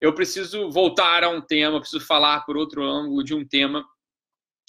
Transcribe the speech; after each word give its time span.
eu 0.00 0.14
preciso 0.14 0.70
voltar 0.70 1.24
a 1.24 1.28
um 1.28 1.40
tema, 1.40 1.80
preciso 1.80 2.04
falar 2.04 2.40
por 2.42 2.56
outro 2.56 2.84
ângulo 2.84 3.24
de 3.24 3.34
um 3.34 3.46
tema 3.46 3.84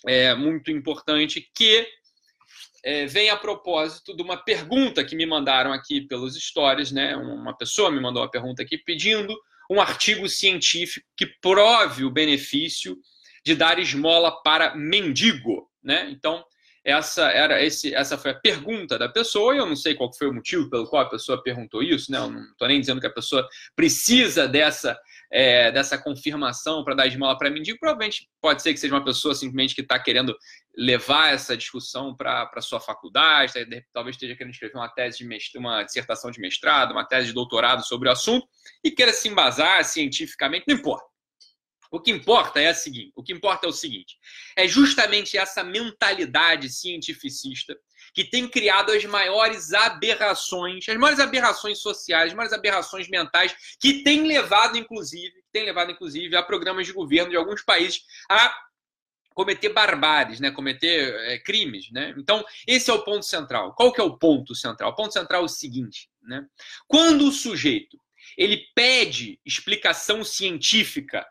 é, 0.08 0.33
muito 0.33 0.71
importante 0.71 1.50
que 1.54 1.88
é, 2.83 3.05
vem 3.05 3.29
a 3.29 3.38
propósito 3.38 4.15
de 4.15 4.23
uma 4.23 4.38
pergunta 4.38 5.04
que 5.04 5.15
me 5.15 5.26
mandaram 5.26 5.73
aqui 5.73 6.02
pelos 6.02 6.36
stories, 6.36 6.92
né? 6.92 7.15
Uma 7.15 7.55
pessoa 7.55 7.92
me 7.92 8.00
mandou 8.00 8.23
uma 8.23 8.31
pergunta 8.31 8.63
aqui 8.63 8.78
pedindo 8.78 9.38
um 9.70 9.79
artigo 9.79 10.28
científico 10.28 11.05
que 11.15 11.28
prove 11.41 12.04
o 12.04 12.11
benefício 12.11 12.98
de 13.46 13.55
dar 13.55 13.80
esmola 13.80 14.41
para 14.41 14.75
mendigo, 14.75 15.70
né? 15.84 16.09
Então, 16.09 16.43
essa 16.84 17.30
era 17.30 17.61
esse, 17.61 17.93
essa 17.93 18.18
foi 18.18 18.32
a 18.32 18.39
pergunta 18.39 18.98
da 18.98 19.09
pessoa, 19.09 19.54
e 19.54 19.57
eu 19.57 19.66
não 19.66 19.75
sei 19.75 19.93
qual 19.93 20.11
foi 20.14 20.27
o 20.27 20.34
motivo 20.34 20.70
pelo 20.70 20.88
qual 20.88 21.04
a 21.04 21.09
pessoa 21.09 21.43
perguntou 21.43 21.84
isso, 21.84 22.11
né? 22.11 22.18
Eu 22.18 22.32
não 22.32 22.43
estou 22.43 22.68
nem 22.68 22.80
dizendo 22.80 23.02
que 23.02 23.07
a 23.07 23.14
pessoa 23.14 23.48
precisa 23.75 24.48
dessa 24.48 24.98
é, 25.32 25.71
dessa 25.71 25.98
confirmação 25.98 26.84
para 26.84 26.96
dar 26.96 27.07
esmola 27.07 27.38
para 27.38 27.50
mendigo, 27.50 27.78
provavelmente 27.79 28.28
pode 28.42 28.61
ser 28.61 28.74
que 28.74 28.79
seja 28.79 28.93
uma 28.93 29.04
pessoa 29.04 29.36
simplesmente 29.36 29.75
que 29.75 29.82
está 29.82 30.00
querendo 30.00 30.36
levar 30.75 31.33
essa 31.33 31.55
discussão 31.55 32.16
para 32.16 32.50
a 32.53 32.61
sua 32.61 32.80
faculdade, 32.80 33.53
talvez 33.94 34.16
esteja 34.16 34.36
querendo 34.36 34.53
escrever 34.53 34.75
uma 34.75 34.89
tese 34.89 35.19
de 35.19 35.25
mestrado, 35.25 35.61
uma 35.61 35.83
dissertação 35.83 36.31
de 36.31 36.39
mestrado, 36.39 36.92
uma 36.92 37.05
tese 37.05 37.28
de 37.28 37.33
doutorado 37.33 37.86
sobre 37.86 38.09
o 38.09 38.11
assunto 38.11 38.47
e 38.83 38.89
queira 38.89 39.14
se 39.14 39.28
embasar 39.28 39.83
cientificamente, 39.86 40.66
não 40.67 40.75
importa. 40.75 41.08
O 41.91 42.00
que 42.00 42.11
importa 42.11 42.59
é 42.59 42.69
o 42.69 42.75
seguinte, 42.75 43.11
o 43.16 43.23
que 43.23 43.33
importa 43.33 43.66
é 43.66 43.69
o 43.69 43.73
seguinte, 43.73 44.17
é 44.55 44.67
justamente 44.67 45.38
essa 45.38 45.64
mentalidade 45.64 46.69
cientificista 46.69 47.75
que 48.13 48.23
tem 48.23 48.47
criado 48.47 48.91
as 48.91 49.03
maiores 49.05 49.73
aberrações, 49.73 50.88
as 50.88 50.97
maiores 50.97 51.19
aberrações 51.19 51.80
sociais, 51.80 52.30
as 52.30 52.33
maiores 52.35 52.53
aberrações 52.53 53.08
mentais, 53.09 53.55
que 53.80 54.03
tem 54.03 54.27
levado, 54.27 54.77
inclusive, 54.77 55.33
tem 55.52 55.66
levado, 55.66 55.91
inclusive, 55.91 56.35
a 56.35 56.44
programas 56.44 56.85
de 56.85 56.94
governo 56.94 57.31
de 57.31 57.38
alguns 57.38 57.63
países 57.63 58.03
a 58.30 58.55
cometer 59.33 59.69
barbáries, 59.69 60.39
né? 60.39 60.51
cometer 60.51 61.13
é, 61.25 61.39
crimes. 61.39 61.89
Né? 61.91 62.13
Então, 62.17 62.43
esse 62.67 62.89
é 62.89 62.93
o 62.93 63.03
ponto 63.03 63.25
central. 63.25 63.73
Qual 63.73 63.93
que 63.93 64.01
é 64.01 64.03
o 64.03 64.17
ponto 64.17 64.53
central? 64.53 64.91
O 64.91 64.95
ponto 64.95 65.13
central 65.13 65.41
é 65.41 65.45
o 65.45 65.49
seguinte: 65.49 66.09
né? 66.21 66.45
quando 66.88 67.25
o 67.25 67.31
sujeito 67.31 67.97
ele 68.38 68.66
pede 68.75 69.39
explicação 69.45 70.23
científica 70.23 71.25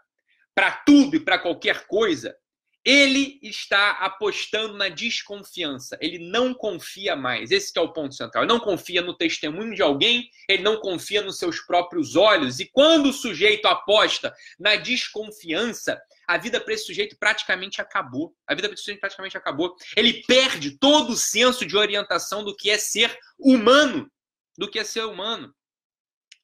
para 0.54 0.72
tudo 0.72 1.16
e 1.16 1.20
para 1.20 1.38
qualquer 1.38 1.86
coisa, 1.86 2.34
ele 2.84 3.38
está 3.42 3.90
apostando 3.92 4.74
na 4.74 4.88
desconfiança. 4.88 5.98
Ele 6.00 6.18
não 6.30 6.54
confia 6.54 7.14
mais. 7.14 7.50
Esse 7.50 7.72
é 7.76 7.80
o 7.80 7.92
ponto 7.92 8.14
central. 8.14 8.44
Ele 8.44 8.52
não 8.52 8.60
confia 8.60 9.02
no 9.02 9.14
testemunho 9.14 9.74
de 9.74 9.82
alguém, 9.82 10.30
ele 10.48 10.62
não 10.62 10.80
confia 10.80 11.20
nos 11.22 11.38
seus 11.38 11.60
próprios 11.60 12.16
olhos. 12.16 12.60
E 12.60 12.66
quando 12.66 13.10
o 13.10 13.12
sujeito 13.12 13.66
aposta 13.66 14.34
na 14.58 14.76
desconfiança, 14.76 16.00
a 16.26 16.38
vida 16.38 16.60
para 16.60 16.74
esse 16.74 16.86
sujeito 16.86 17.16
praticamente 17.18 17.80
acabou. 17.80 18.34
A 18.46 18.54
vida 18.54 18.68
para 18.68 18.74
esse 18.74 18.84
sujeito 18.84 19.00
praticamente 19.00 19.36
acabou. 19.36 19.74
Ele 19.96 20.22
perde 20.26 20.78
todo 20.78 21.10
o 21.10 21.16
senso 21.16 21.66
de 21.66 21.76
orientação 21.76 22.44
do 22.44 22.56
que 22.56 22.70
é 22.70 22.78
ser 22.78 23.18
humano, 23.38 24.10
do 24.56 24.70
que 24.70 24.78
é 24.78 24.84
ser 24.84 25.04
humano. 25.04 25.54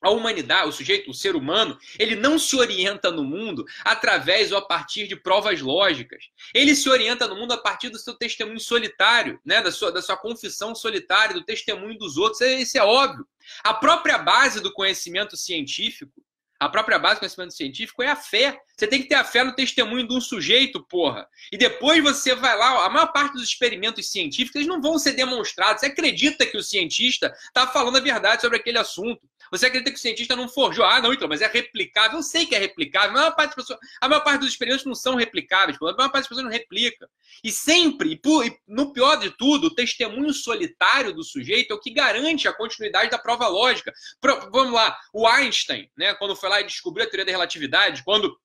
A 0.04 0.10
humanidade, 0.10 0.68
o 0.68 0.72
sujeito, 0.72 1.10
o 1.10 1.14
ser 1.14 1.34
humano, 1.34 1.78
ele 1.98 2.14
não 2.14 2.38
se 2.38 2.54
orienta 2.54 3.10
no 3.10 3.24
mundo 3.24 3.64
através 3.82 4.52
ou 4.52 4.58
a 4.58 4.62
partir 4.62 5.08
de 5.08 5.16
provas 5.16 5.62
lógicas. 5.62 6.24
Ele 6.52 6.76
se 6.76 6.90
orienta 6.90 7.26
no 7.26 7.34
mundo 7.34 7.52
a 7.52 7.56
partir 7.56 7.88
do 7.88 7.98
seu 7.98 8.12
testemunho 8.12 8.60
solitário, 8.60 9.40
né? 9.42 9.62
da, 9.62 9.72
sua, 9.72 9.90
da 9.90 10.02
sua 10.02 10.18
confissão 10.18 10.74
solitária, 10.74 11.32
do 11.34 11.42
testemunho 11.42 11.96
dos 11.96 12.18
outros. 12.18 12.42
Isso 12.42 12.76
é 12.76 12.82
óbvio. 12.82 13.26
A 13.62 13.72
própria 13.72 14.18
base 14.18 14.60
do 14.60 14.70
conhecimento 14.74 15.38
científico 15.38 16.22
a 16.64 16.68
própria 16.68 16.98
base 16.98 17.16
do 17.16 17.20
conhecimento 17.20 17.52
científico 17.52 18.02
é 18.02 18.08
a 18.08 18.16
fé. 18.16 18.58
Você 18.76 18.86
tem 18.86 19.02
que 19.02 19.08
ter 19.08 19.14
a 19.14 19.24
fé 19.24 19.44
no 19.44 19.54
testemunho 19.54 20.06
de 20.06 20.14
um 20.14 20.20
sujeito, 20.20 20.84
porra. 20.88 21.28
E 21.52 21.56
depois 21.56 22.02
você 22.02 22.34
vai 22.34 22.56
lá. 22.56 22.84
A 22.84 22.90
maior 22.90 23.12
parte 23.12 23.34
dos 23.34 23.44
experimentos 23.44 24.10
científicos 24.10 24.56
eles 24.56 24.68
não 24.68 24.82
vão 24.82 24.98
ser 24.98 25.12
demonstrados. 25.12 25.80
Você 25.80 25.86
acredita 25.86 26.44
que 26.44 26.56
o 26.56 26.62
cientista 26.62 27.32
está 27.46 27.66
falando 27.66 27.96
a 27.96 28.00
verdade 28.00 28.42
sobre 28.42 28.58
aquele 28.58 28.78
assunto. 28.78 29.28
Você 29.50 29.66
acredita 29.66 29.90
que 29.90 29.98
o 29.98 30.00
cientista 30.00 30.34
não 30.34 30.48
forjou? 30.48 30.84
Ah, 30.84 31.00
não, 31.00 31.12
então, 31.12 31.28
mas 31.28 31.40
é 31.40 31.46
replicável. 31.46 32.18
Eu 32.18 32.22
sei 32.22 32.46
que 32.46 32.54
é 32.54 32.58
replicável. 32.58 33.10
A 33.10 33.12
maior 33.12 33.36
parte, 33.36 33.54
pessoas, 33.54 33.78
a 34.00 34.08
maior 34.08 34.22
parte 34.22 34.40
dos 34.40 34.48
experimentos 34.48 34.84
não 34.84 34.94
são 34.94 35.14
replicáveis. 35.14 35.76
A 35.80 35.84
maior 35.84 35.96
parte 35.96 36.12
das 36.12 36.28
pessoas 36.28 36.44
não 36.44 36.50
replica. 36.50 37.08
E 37.42 37.52
sempre, 37.52 38.20
e 38.24 38.58
no 38.66 38.92
pior 38.92 39.16
de 39.16 39.30
tudo, 39.30 39.68
o 39.68 39.74
testemunho 39.74 40.32
solitário 40.32 41.12
do 41.12 41.22
sujeito 41.22 41.72
é 41.72 41.74
o 41.74 41.80
que 41.80 41.92
garante 41.92 42.48
a 42.48 42.52
continuidade 42.52 43.10
da 43.10 43.18
prova 43.18 43.46
lógica. 43.46 43.92
Pro, 44.20 44.50
vamos 44.50 44.72
lá, 44.72 44.96
o 45.12 45.26
Einstein, 45.26 45.88
né, 45.96 46.14
quando 46.14 46.34
foi 46.34 46.48
lá 46.48 46.60
e 46.60 46.64
descobriu 46.64 47.06
a 47.06 47.08
teoria 47.08 47.26
da 47.26 47.32
relatividade, 47.32 48.02
quando 48.02 48.36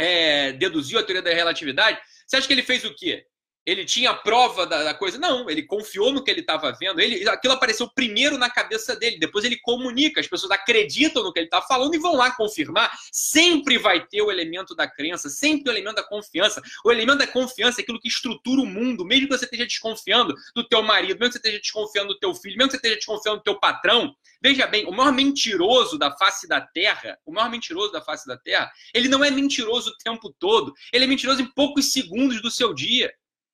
é, 0.00 0.52
deduziu 0.52 0.98
a 0.98 1.02
teoria 1.02 1.22
da 1.22 1.32
relatividade, 1.32 2.00
você 2.26 2.36
acha 2.36 2.46
que 2.46 2.52
ele 2.52 2.62
fez 2.62 2.84
o 2.84 2.94
quê? 2.94 3.24
Ele 3.66 3.84
tinha 3.84 4.14
prova 4.14 4.66
da, 4.66 4.82
da, 4.82 4.94
coisa. 4.94 5.18
Não, 5.18 5.48
ele 5.48 5.62
confiou 5.62 6.12
no 6.12 6.24
que 6.24 6.30
ele 6.30 6.40
estava 6.40 6.72
vendo. 6.72 7.00
Ele, 7.00 7.28
aquilo 7.28 7.54
apareceu 7.54 7.88
primeiro 7.88 8.38
na 8.38 8.48
cabeça 8.48 8.96
dele. 8.96 9.18
Depois 9.18 9.44
ele 9.44 9.58
comunica. 9.58 10.20
As 10.20 10.26
pessoas 10.26 10.50
acreditam 10.50 11.22
no 11.22 11.32
que 11.32 11.38
ele 11.38 11.46
está 11.46 11.60
falando 11.62 11.94
e 11.94 11.98
vão 11.98 12.16
lá 12.16 12.30
confirmar. 12.30 12.90
Sempre 13.12 13.78
vai 13.78 14.06
ter 14.06 14.22
o 14.22 14.30
elemento 14.30 14.74
da 14.74 14.88
crença, 14.88 15.28
sempre 15.28 15.70
o 15.70 15.72
elemento 15.72 15.96
da 15.96 16.02
confiança. 16.02 16.62
O 16.84 16.90
elemento 16.90 17.18
da 17.18 17.26
confiança 17.26 17.80
é 17.80 17.82
aquilo 17.82 18.00
que 18.00 18.08
estrutura 18.08 18.62
o 18.62 18.66
mundo. 18.66 19.04
Mesmo 19.04 19.28
que 19.28 19.36
você 19.36 19.44
esteja 19.44 19.66
desconfiando 19.66 20.34
do 20.54 20.66
teu 20.66 20.82
marido, 20.82 21.18
mesmo 21.18 21.32
que 21.32 21.32
você 21.32 21.38
esteja 21.38 21.58
desconfiando 21.58 22.14
do 22.14 22.18
teu 22.18 22.34
filho, 22.34 22.56
mesmo 22.56 22.70
que 22.70 22.72
você 22.72 22.78
esteja 22.78 22.96
desconfiando 22.96 23.38
do 23.38 23.44
teu 23.44 23.60
patrão. 23.60 24.14
Veja 24.42 24.66
bem, 24.66 24.86
o 24.86 24.90
maior 24.90 25.12
mentiroso 25.12 25.98
da 25.98 26.10
face 26.16 26.48
da 26.48 26.62
Terra, 26.62 27.18
o 27.26 27.32
maior 27.32 27.50
mentiroso 27.50 27.92
da 27.92 28.00
face 28.00 28.26
da 28.26 28.38
Terra, 28.38 28.72
ele 28.94 29.06
não 29.06 29.22
é 29.22 29.30
mentiroso 29.30 29.90
o 29.90 29.96
tempo 29.98 30.34
todo. 30.38 30.72
Ele 30.92 31.04
é 31.04 31.08
mentiroso 31.08 31.42
em 31.42 31.46
poucos 31.46 31.92
segundos 31.92 32.40
do 32.40 32.50
seu 32.50 32.72
dia. 32.72 33.12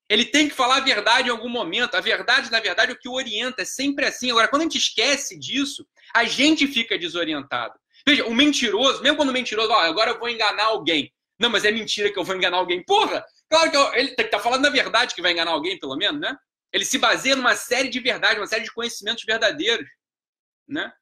Ele 0.08 0.24
tem 0.24 0.48
que 0.48 0.54
falar 0.54 0.76
a 0.76 0.80
verdade 0.80 1.28
em 1.28 1.32
algum 1.32 1.48
momento. 1.48 1.96
A 1.96 2.00
verdade, 2.00 2.50
na 2.50 2.60
verdade, 2.60 2.92
é 2.92 2.94
o 2.94 2.98
que 2.98 3.08
o 3.08 3.14
orienta. 3.14 3.62
É 3.62 3.64
sempre 3.64 4.06
assim. 4.06 4.30
Agora, 4.30 4.48
quando 4.48 4.62
a 4.62 4.64
gente 4.64 4.78
esquece 4.78 5.38
disso, 5.38 5.86
a 6.14 6.24
gente 6.24 6.66
fica 6.66 6.98
desorientado. 6.98 7.74
Veja, 8.06 8.24
o 8.24 8.34
mentiroso, 8.34 9.02
mesmo 9.02 9.16
quando 9.16 9.30
o 9.30 9.32
mentiroso, 9.32 9.70
ó, 9.70 9.80
agora 9.80 10.12
eu 10.12 10.18
vou 10.18 10.28
enganar 10.28 10.66
alguém. 10.66 11.12
Não, 11.38 11.50
mas 11.50 11.64
é 11.64 11.72
mentira 11.72 12.10
que 12.10 12.18
eu 12.18 12.24
vou 12.24 12.36
enganar 12.36 12.58
alguém. 12.58 12.84
Porra! 12.84 13.24
Claro 13.50 13.70
que 13.70 13.76
eu, 13.76 13.94
ele 13.94 14.14
tá 14.14 14.38
falando 14.38 14.66
a 14.66 14.70
verdade 14.70 15.14
que 15.14 15.22
vai 15.22 15.32
enganar 15.32 15.50
alguém, 15.50 15.78
pelo 15.78 15.96
menos, 15.96 16.20
né? 16.20 16.36
Ele 16.72 16.84
se 16.84 16.98
baseia 16.98 17.36
numa 17.36 17.56
série 17.56 17.88
de 17.88 18.00
verdades, 18.00 18.38
uma 18.38 18.46
série 18.46 18.64
de 18.64 18.72
conhecimentos 18.72 19.24
verdadeiros, 19.24 19.86
né? 20.68 20.92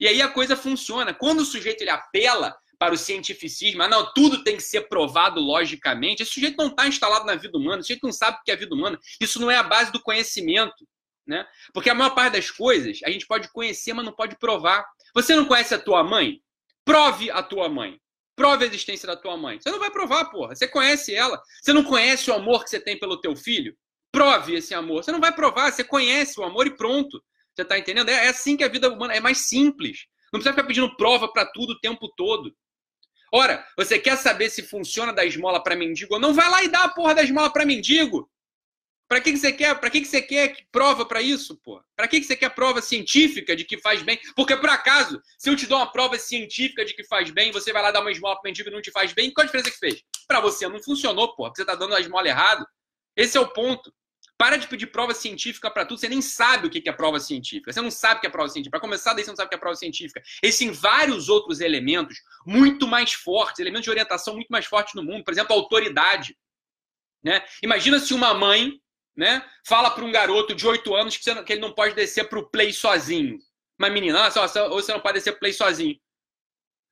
E 0.00 0.06
aí 0.06 0.20
a 0.22 0.28
coisa 0.28 0.56
funciona. 0.56 1.14
Quando 1.14 1.40
o 1.40 1.44
sujeito 1.44 1.82
ele 1.82 1.90
apela 1.90 2.56
para 2.78 2.94
o 2.94 2.98
cientificismo, 2.98 3.82
ah, 3.82 3.88
não, 3.88 4.12
tudo 4.14 4.44
tem 4.44 4.56
que 4.56 4.62
ser 4.62 4.82
provado 4.82 5.40
logicamente. 5.40 6.22
Esse 6.22 6.32
sujeito 6.32 6.56
não 6.56 6.68
está 6.68 6.86
instalado 6.86 7.26
na 7.26 7.34
vida 7.34 7.58
humana, 7.58 7.80
esse 7.80 7.88
sujeito 7.88 8.04
não 8.04 8.12
sabe 8.12 8.38
o 8.38 8.44
que 8.44 8.50
é 8.50 8.54
a 8.54 8.58
vida 8.58 8.74
humana. 8.74 8.98
Isso 9.20 9.40
não 9.40 9.50
é 9.50 9.56
a 9.56 9.62
base 9.62 9.90
do 9.90 10.00
conhecimento. 10.00 10.86
Né? 11.26 11.44
Porque 11.74 11.90
a 11.90 11.94
maior 11.94 12.14
parte 12.14 12.34
das 12.34 12.50
coisas 12.50 13.00
a 13.04 13.10
gente 13.10 13.26
pode 13.26 13.52
conhecer, 13.52 13.92
mas 13.92 14.04
não 14.04 14.12
pode 14.12 14.38
provar. 14.38 14.86
Você 15.14 15.34
não 15.34 15.44
conhece 15.44 15.74
a 15.74 15.78
tua 15.78 16.02
mãe? 16.02 16.40
Prove 16.84 17.30
a 17.30 17.42
tua 17.42 17.68
mãe. 17.68 18.00
Prove 18.34 18.64
a 18.64 18.68
existência 18.68 19.06
da 19.06 19.16
tua 19.16 19.36
mãe. 19.36 19.60
Você 19.60 19.70
não 19.70 19.80
vai 19.80 19.90
provar, 19.90 20.26
porra. 20.26 20.54
Você 20.54 20.68
conhece 20.68 21.14
ela. 21.14 21.42
Você 21.60 21.72
não 21.72 21.82
conhece 21.82 22.30
o 22.30 22.34
amor 22.34 22.64
que 22.64 22.70
você 22.70 22.80
tem 22.80 22.98
pelo 22.98 23.20
teu 23.20 23.36
filho? 23.36 23.76
Prove 24.12 24.54
esse 24.54 24.72
amor. 24.72 25.02
Você 25.02 25.12
não 25.12 25.20
vai 25.20 25.34
provar, 25.34 25.70
você 25.70 25.84
conhece 25.84 26.40
o 26.40 26.44
amor 26.44 26.66
e 26.66 26.76
pronto. 26.76 27.22
Você 27.54 27.62
está 27.62 27.76
entendendo? 27.76 28.08
É 28.08 28.28
assim 28.28 28.56
que 28.56 28.64
a 28.64 28.68
vida 28.68 28.88
humana 28.88 29.14
é 29.14 29.20
mais 29.20 29.48
simples. 29.48 30.06
Não 30.32 30.38
precisa 30.38 30.54
ficar 30.54 30.66
pedindo 30.66 30.96
prova 30.96 31.30
para 31.30 31.44
tudo 31.44 31.72
o 31.72 31.80
tempo 31.80 32.08
todo. 32.16 32.54
Ora, 33.32 33.66
você 33.76 33.98
quer 33.98 34.16
saber 34.16 34.50
se 34.50 34.62
funciona 34.62 35.12
da 35.12 35.24
esmola 35.24 35.62
para 35.62 35.76
mendigo 35.76 36.14
ou 36.14 36.20
não? 36.20 36.32
Vai 36.32 36.48
lá 36.48 36.62
e 36.62 36.68
dá 36.68 36.84
a 36.84 36.88
porra 36.88 37.14
da 37.14 37.22
esmola 37.22 37.52
para 37.52 37.66
mendigo. 37.66 38.30
Para 39.08 39.22
que, 39.22 39.32
que 39.32 39.38
você 39.38 39.50
quer? 39.50 39.74
Para 39.80 39.88
que, 39.88 40.02
que 40.02 40.06
você 40.06 40.20
quer 40.20 40.54
prova 40.70 41.06
para 41.06 41.22
isso, 41.22 41.56
pô? 41.64 41.82
Para 41.96 42.06
que, 42.06 42.20
que 42.20 42.26
você 42.26 42.36
quer 42.36 42.50
prova 42.50 42.82
científica 42.82 43.56
de 43.56 43.64
que 43.64 43.78
faz 43.78 44.02
bem? 44.02 44.20
Porque 44.36 44.54
por 44.54 44.68
acaso, 44.68 45.20
se 45.38 45.48
eu 45.48 45.56
te 45.56 45.66
dou 45.66 45.78
uma 45.78 45.90
prova 45.90 46.18
científica 46.18 46.84
de 46.84 46.92
que 46.92 47.02
faz 47.04 47.30
bem, 47.30 47.50
você 47.50 47.72
vai 47.72 47.82
lá 47.82 47.90
dar 47.90 48.02
uma 48.02 48.10
esmola 48.12 48.34
para 48.38 48.50
mendigo 48.50 48.68
e 48.68 48.72
não 48.72 48.82
te 48.82 48.90
faz 48.90 49.14
bem, 49.14 49.32
qual 49.32 49.44
a 49.44 49.46
diferença 49.46 49.70
que 49.70 49.78
fez? 49.78 50.02
Para 50.26 50.40
você 50.40 50.68
não 50.68 50.82
funcionou, 50.82 51.34
pô, 51.34 51.48
você 51.48 51.64
tá 51.64 51.74
dando 51.74 51.94
a 51.94 52.00
esmola 52.00 52.28
errado. 52.28 52.66
Esse 53.16 53.38
é 53.38 53.40
o 53.40 53.48
ponto. 53.48 53.90
Para 54.38 54.56
de 54.56 54.68
pedir 54.68 54.86
prova 54.86 55.12
científica 55.14 55.68
para 55.68 55.84
tudo. 55.84 55.98
Você 55.98 56.08
nem 56.08 56.22
sabe 56.22 56.68
o 56.68 56.70
que 56.70 56.88
é 56.88 56.92
prova 56.92 57.18
científica. 57.18 57.72
Você 57.72 57.80
não 57.80 57.90
sabe 57.90 58.18
o 58.18 58.20
que 58.20 58.26
é 58.28 58.30
prova 58.30 58.48
científica. 58.48 58.78
Para 58.78 58.80
começar, 58.80 59.12
daí 59.12 59.24
você 59.24 59.30
não 59.30 59.36
sabe 59.36 59.46
o 59.46 59.48
que 59.48 59.56
é 59.56 59.58
prova 59.58 59.74
científica. 59.74 60.22
Existem 60.40 60.70
vários 60.70 61.28
outros 61.28 61.60
elementos 61.60 62.22
muito 62.46 62.86
mais 62.86 63.12
fortes, 63.12 63.58
elementos 63.58 63.82
de 63.82 63.90
orientação 63.90 64.34
muito 64.34 64.48
mais 64.48 64.64
fortes 64.64 64.94
no 64.94 65.02
mundo. 65.02 65.24
Por 65.24 65.32
exemplo, 65.32 65.52
a 65.52 65.58
autoridade. 65.58 66.38
Né? 67.20 67.42
Imagina 67.64 67.98
se 67.98 68.14
uma 68.14 68.32
mãe 68.32 68.80
né, 69.16 69.44
fala 69.66 69.90
para 69.90 70.04
um 70.04 70.12
garoto 70.12 70.54
de 70.54 70.64
8 70.64 70.94
anos 70.94 71.16
que, 71.16 71.44
que 71.44 71.52
ele 71.52 71.60
não 71.60 71.72
pode 71.72 71.96
descer 71.96 72.28
para 72.28 72.38
o 72.38 72.48
play 72.48 72.72
sozinho. 72.72 73.40
Uma 73.76 73.90
menina, 73.90 74.28
ah, 74.28 74.68
ou 74.70 74.80
você 74.80 74.92
não 74.92 75.00
pode 75.00 75.14
descer 75.14 75.32
para 75.32 75.40
play 75.40 75.52
sozinho. 75.52 75.98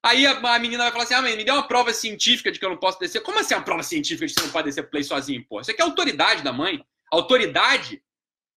Aí 0.04 0.26
a, 0.26 0.58
menina 0.58 0.82
vai 0.84 0.93
falar 0.93 1.04
assim: 1.04 1.14
ah, 1.14 1.22
mãe, 1.22 1.37
me 1.37 1.44
dê 1.44 1.50
uma 1.52 1.66
prova 1.66 1.93
científica 1.93 2.50
de 2.50 2.58
que 2.58 2.64
eu 2.64 2.70
não 2.70 2.76
posso 2.76 2.98
descer. 2.98 3.20
Como 3.22 3.38
assim 3.38 3.54
uma 3.54 3.62
prova 3.62 3.84
científica 3.84 4.26
de 4.26 4.34
que 4.34 4.40
você 4.40 4.46
não 4.46 4.52
pode 4.52 4.66
descer 4.66 4.90
play 4.90 5.04
sozinho, 5.04 5.44
pô? 5.48 5.60
Isso 5.60 5.70
aqui 5.70 5.81
é 5.81 5.84
autoridade 5.84 6.43
da 6.43 6.52
mãe 6.52 6.84
autoridade 7.11 8.03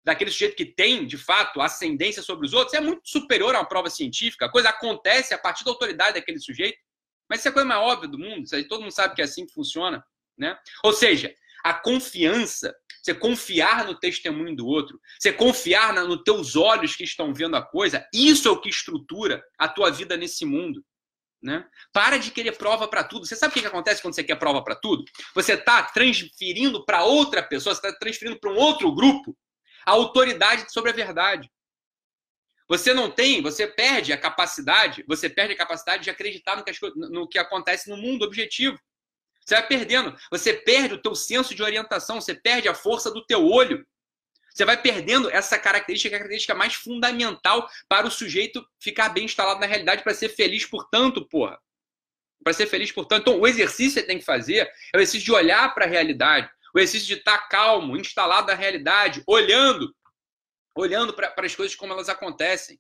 daquele 0.03 0.31
sujeito 0.31 0.55
que 0.55 0.65
tem, 0.65 1.05
de 1.05 1.17
fato, 1.17 1.61
ascendência 1.61 2.23
sobre 2.23 2.45
os 2.45 2.53
outros 2.53 2.73
é 2.73 2.81
muito 2.81 3.07
superior 3.07 3.55
a 3.55 3.59
uma 3.59 3.67
prova 3.67 3.89
científica. 3.89 4.45
A 4.45 4.51
coisa 4.51 4.69
acontece 4.69 5.33
a 5.33 5.37
partir 5.37 5.63
da 5.63 5.71
autoridade 5.71 6.15
daquele 6.15 6.39
sujeito. 6.39 6.77
Mas 7.29 7.39
isso 7.39 7.47
é 7.47 7.51
a 7.51 7.53
coisa 7.53 7.67
mais 7.67 7.81
óbvia 7.81 8.09
do 8.09 8.17
mundo. 8.17 8.49
Todo 8.67 8.81
mundo 8.81 8.91
sabe 8.91 9.13
que 9.13 9.21
é 9.21 9.25
assim 9.25 9.45
que 9.45 9.53
funciona. 9.53 10.03
Né? 10.37 10.57
Ou 10.83 10.93
seja, 10.93 11.33
a 11.63 11.73
confiança, 11.73 12.75
você 13.01 13.13
confiar 13.13 13.85
no 13.85 13.99
testemunho 13.99 14.55
do 14.55 14.65
outro, 14.65 14.99
você 15.19 15.31
confiar 15.31 15.93
nos 15.93 16.23
teus 16.23 16.55
olhos 16.55 16.95
que 16.95 17.03
estão 17.03 17.33
vendo 17.33 17.55
a 17.55 17.61
coisa, 17.61 18.07
isso 18.13 18.47
é 18.47 18.51
o 18.51 18.59
que 18.59 18.69
estrutura 18.69 19.43
a 19.57 19.67
tua 19.67 19.91
vida 19.91 20.17
nesse 20.17 20.45
mundo. 20.45 20.83
Né? 21.41 21.65
Para 21.93 22.17
de 22.17 22.31
querer 22.31 22.57
prova 22.57 22.87
para 22.87 23.03
tudo. 23.03 23.25
Você 23.25 23.35
sabe 23.35 23.51
o 23.51 23.53
que, 23.53 23.61
que 23.61 23.67
acontece 23.67 24.01
quando 24.01 24.13
você 24.13 24.23
quer 24.23 24.35
prova 24.35 24.61
para 24.63 24.75
tudo? 24.75 25.05
Você 25.33 25.53
está 25.53 25.83
transferindo 25.83 26.85
para 26.85 27.03
outra 27.03 27.41
pessoa, 27.41 27.73
você 27.73 27.87
está 27.87 27.97
transferindo 27.97 28.39
para 28.39 28.51
um 28.51 28.57
outro 28.57 28.93
grupo 28.93 29.35
a 29.85 29.91
autoridade 29.91 30.71
sobre 30.71 30.91
a 30.91 30.93
verdade. 30.93 31.49
Você 32.67 32.93
não 32.93 33.09
tem, 33.09 33.41
você 33.41 33.65
perde 33.65 34.13
a 34.13 34.17
capacidade, 34.17 35.03
você 35.07 35.27
perde 35.27 35.53
a 35.53 35.57
capacidade 35.57 36.03
de 36.03 36.09
acreditar 36.11 36.55
no 36.55 36.63
que, 36.63 36.71
no 36.95 37.27
que 37.27 37.39
acontece 37.39 37.89
no 37.89 37.97
mundo 37.97 38.23
objetivo. 38.23 38.79
Você 39.43 39.55
vai 39.55 39.67
perdendo, 39.67 40.15
você 40.29 40.53
perde 40.53 40.93
o 40.93 41.01
teu 41.01 41.15
senso 41.15 41.55
de 41.55 41.63
orientação, 41.63 42.21
você 42.21 42.35
perde 42.35 42.69
a 42.69 42.75
força 42.75 43.09
do 43.09 43.25
teu 43.25 43.43
olho. 43.43 43.83
Você 44.53 44.65
vai 44.65 44.81
perdendo 44.81 45.29
essa 45.29 45.57
característica, 45.57 46.09
que 46.09 46.15
é 46.15 46.17
a 46.17 46.19
característica 46.19 46.55
mais 46.55 46.73
fundamental 46.73 47.69
para 47.87 48.07
o 48.07 48.11
sujeito 48.11 48.65
ficar 48.79 49.09
bem 49.09 49.25
instalado 49.25 49.59
na 49.59 49.65
realidade, 49.65 50.03
para 50.03 50.13
ser 50.13 50.29
feliz, 50.29 50.65
portanto, 50.65 51.27
porra. 51.27 51.59
Para 52.43 52.53
ser 52.53 52.67
feliz, 52.67 52.91
portanto. 52.91 53.21
Então, 53.21 53.39
o 53.39 53.47
exercício 53.47 53.95
que 53.95 53.99
você 54.01 54.03
tem 54.03 54.19
que 54.19 54.25
fazer 54.25 54.71
é 54.93 54.97
o 54.97 54.99
exercício 54.99 55.25
de 55.25 55.31
olhar 55.31 55.73
para 55.73 55.85
a 55.85 55.87
realidade, 55.87 56.49
o 56.73 56.79
exercício 56.79 57.07
de 57.07 57.19
estar 57.19 57.49
calmo, 57.49 57.97
instalado 57.97 58.47
na 58.47 58.53
realidade, 58.53 59.23
olhando, 59.27 59.93
olhando 60.75 61.13
para 61.13 61.33
as 61.37 61.55
coisas 61.55 61.75
como 61.75 61.93
elas 61.93 62.09
acontecem 62.09 62.79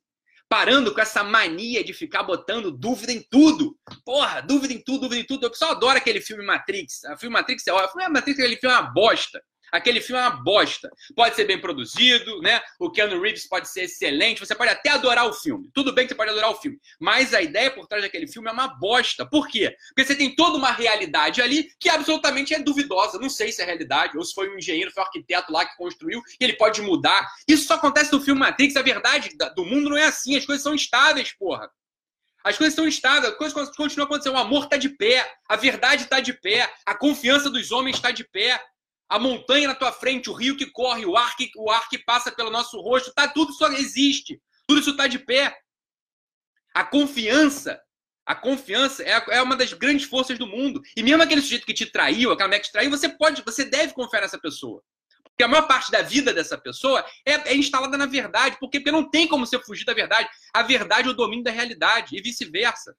parando 0.49 0.91
com 0.93 0.99
essa 0.99 1.23
mania 1.23 1.83
de 1.83 1.93
ficar 1.93 2.23
botando 2.23 2.71
dúvida 2.71 3.13
em 3.13 3.21
tudo. 3.21 3.77
Porra, 4.03 4.41
dúvida 4.41 4.73
em 4.73 4.83
tudo, 4.83 5.01
dúvida 5.01 5.21
em 5.21 5.25
tudo. 5.25 5.45
O 5.45 5.51
pessoal 5.51 5.71
adora 5.71 5.99
aquele 5.99 6.19
filme 6.19 6.43
Matrix. 6.43 7.03
O 7.03 7.17
filme 7.17 7.33
Matrix 7.33 7.67
é 7.67 7.71
ótimo. 7.71 8.01
Ah, 8.01 8.09
Matrix, 8.09 8.39
aquele 8.39 8.57
filme 8.57 8.75
é 8.75 8.79
uma 8.79 8.91
bosta. 8.91 9.41
Aquele 9.71 10.01
filme 10.01 10.21
é 10.21 10.27
uma 10.27 10.43
bosta. 10.43 10.89
Pode 11.15 11.35
ser 11.35 11.45
bem 11.45 11.59
produzido, 11.59 12.41
né? 12.41 12.61
O 12.79 12.89
Keanu 12.89 13.21
Reeves 13.21 13.47
pode 13.47 13.69
ser 13.69 13.83
excelente. 13.83 14.39
Você 14.39 14.55
pode 14.55 14.71
até 14.71 14.89
adorar 14.89 15.27
o 15.27 15.33
filme. 15.33 15.69
Tudo 15.73 15.93
bem 15.93 16.05
que 16.05 16.13
você 16.13 16.17
pode 16.17 16.31
adorar 16.31 16.51
o 16.51 16.55
filme. 16.55 16.79
Mas 16.99 17.33
a 17.33 17.41
ideia 17.41 17.71
por 17.71 17.87
trás 17.87 18.03
daquele 18.03 18.27
filme 18.27 18.49
é 18.49 18.51
uma 18.51 18.67
bosta. 18.67 19.25
Por 19.25 19.47
quê? 19.47 19.75
Porque 19.89 20.05
você 20.05 20.15
tem 20.15 20.35
toda 20.35 20.57
uma 20.57 20.71
realidade 20.71 21.41
ali 21.41 21.69
que 21.79 21.89
absolutamente 21.89 22.53
é 22.53 22.59
duvidosa. 22.59 23.19
Não 23.19 23.29
sei 23.29 23.51
se 23.51 23.61
é 23.61 23.65
realidade, 23.65 24.17
ou 24.17 24.23
se 24.23 24.33
foi 24.33 24.49
um 24.49 24.57
engenheiro, 24.57 24.91
foi 24.91 25.03
um 25.03 25.05
arquiteto 25.05 25.51
lá 25.51 25.65
que 25.65 25.77
construiu, 25.77 26.21
e 26.39 26.43
ele 26.43 26.53
pode 26.53 26.81
mudar. 26.81 27.27
Isso 27.47 27.65
só 27.65 27.75
acontece 27.75 28.11
no 28.11 28.21
filme 28.21 28.39
Matrix. 28.39 28.75
A 28.75 28.81
verdade 28.81 29.29
do 29.55 29.65
mundo 29.65 29.89
não 29.89 29.97
é 29.97 30.05
assim. 30.05 30.35
As 30.35 30.45
coisas 30.45 30.63
são 30.63 30.73
estáveis, 30.73 31.33
porra. 31.33 31.69
As 32.43 32.57
coisas 32.57 32.73
estão 32.73 32.87
estáveis, 32.87 33.33
as 33.33 33.37
coisas 33.37 33.75
continuam 33.75 34.05
acontecendo. 34.05 34.35
O 34.35 34.39
amor 34.39 34.63
está 34.63 34.77
de 34.77 34.89
pé, 34.89 35.29
a 35.47 35.55
verdade 35.55 36.03
está 36.03 36.19
de 36.19 36.33
pé, 36.33 36.71
a 36.85 36.95
confiança 36.95 37.49
dos 37.49 37.71
homens 37.71 37.97
está 37.97 38.11
de 38.11 38.23
pé 38.23 38.59
a 39.09 39.17
montanha 39.17 39.67
na 39.67 39.75
tua 39.75 39.91
frente, 39.91 40.29
o 40.29 40.33
rio 40.33 40.55
que 40.55 40.67
corre, 40.67 41.05
o 41.05 41.17
ar 41.17 41.35
que, 41.35 41.49
o 41.57 41.71
ar 41.71 41.89
que 41.89 41.97
passa 41.97 42.31
pelo 42.31 42.51
nosso 42.51 42.79
rosto, 42.79 43.11
tá, 43.11 43.27
tudo 43.27 43.51
só 43.53 43.67
existe. 43.71 44.39
Tudo 44.67 44.81
isso 44.81 44.91
está 44.91 45.07
de 45.07 45.17
pé. 45.17 45.57
A 46.75 46.83
confiança, 46.83 47.81
a 48.23 48.35
confiança 48.35 49.03
é, 49.03 49.23
é 49.31 49.41
uma 49.41 49.55
das 49.55 49.73
grandes 49.73 50.05
forças 50.05 50.37
do 50.37 50.45
mundo. 50.45 50.79
E 50.95 51.01
mesmo 51.01 51.23
aquele 51.23 51.41
sujeito 51.41 51.65
que 51.65 51.73
te 51.73 51.87
traiu, 51.87 52.31
aquela 52.31 52.47
mulher 52.47 52.59
que 52.59 52.67
te 52.67 52.71
traiu, 52.71 52.91
você 52.91 53.09
pode, 53.09 53.41
você 53.41 53.65
deve 53.65 53.93
confiar 53.93 54.21
nessa 54.21 54.37
pessoa. 54.37 54.83
Porque 55.23 55.43
a 55.43 55.47
maior 55.47 55.67
parte 55.67 55.89
da 55.89 56.03
vida 56.03 56.31
dessa 56.31 56.57
pessoa 56.57 57.03
é, 57.25 57.51
é 57.51 57.55
instalada 57.55 57.97
na 57.97 58.05
verdade. 58.05 58.57
Porque, 58.59 58.79
porque 58.79 58.91
não 58.91 59.09
tem 59.09 59.27
como 59.27 59.45
você 59.47 59.57
fugir 59.57 59.85
da 59.85 59.93
verdade. 59.93 60.29
A 60.53 60.61
verdade 60.61 61.07
é 61.07 61.11
o 61.11 61.15
domínio 61.15 61.43
da 61.43 61.51
realidade 61.51 62.15
e 62.15 62.21
vice-versa. 62.21 62.95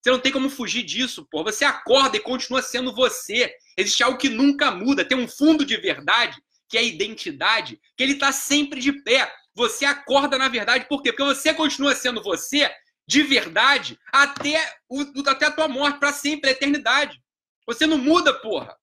Você 0.00 0.10
não 0.10 0.18
tem 0.18 0.32
como 0.32 0.48
fugir 0.48 0.82
disso, 0.82 1.26
pô. 1.30 1.44
Você 1.44 1.64
acorda 1.64 2.16
e 2.16 2.20
continua 2.20 2.62
sendo 2.62 2.94
você. 2.94 3.52
Existe 3.76 4.02
algo 4.02 4.18
que 4.18 4.28
nunca 4.28 4.70
muda. 4.70 5.04
Tem 5.04 5.18
um 5.18 5.28
fundo 5.28 5.64
de 5.64 5.76
verdade, 5.76 6.40
que 6.68 6.78
é 6.78 6.80
a 6.80 6.84
identidade, 6.84 7.78
que 7.96 8.02
ele 8.02 8.12
está 8.12 8.32
sempre 8.32 8.80
de 8.80 8.92
pé. 9.02 9.30
Você 9.54 9.84
acorda 9.84 10.38
na 10.38 10.48
verdade, 10.48 10.86
por 10.88 11.02
quê? 11.02 11.12
Porque 11.12 11.34
você 11.34 11.52
continua 11.52 11.94
sendo 11.94 12.22
você 12.22 12.70
de 13.06 13.22
verdade 13.22 13.98
até, 14.12 14.72
o, 14.88 15.00
até 15.26 15.46
a 15.46 15.50
tua 15.50 15.68
morte, 15.68 15.98
para 15.98 16.12
sempre, 16.12 16.48
a 16.48 16.52
eternidade. 16.52 17.20
Você 17.66 17.86
não 17.86 17.98
muda, 17.98 18.32
porra. 18.32 18.74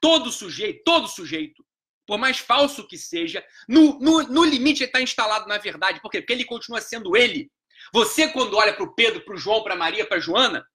Todo 0.00 0.30
sujeito, 0.30 0.82
todo 0.84 1.08
sujeito, 1.08 1.66
por 2.06 2.18
mais 2.18 2.38
falso 2.38 2.86
que 2.86 2.96
seja, 2.96 3.44
no, 3.66 3.98
no, 3.98 4.22
no 4.24 4.44
limite 4.44 4.82
ele 4.82 4.90
está 4.90 5.00
instalado 5.00 5.48
na 5.48 5.58
verdade. 5.58 6.00
Por 6.00 6.10
quê? 6.10 6.20
Porque 6.20 6.32
ele 6.32 6.44
continua 6.44 6.80
sendo 6.80 7.16
ele. 7.16 7.50
Você, 7.92 8.28
quando 8.28 8.56
olha 8.56 8.74
para 8.74 8.84
o 8.84 8.94
Pedro, 8.94 9.24
para 9.24 9.34
o 9.34 9.38
João, 9.38 9.62
para 9.62 9.74
a 9.74 9.78
Maria, 9.78 10.06
para 10.06 10.18
a 10.18 10.20
Joana, 10.20 10.66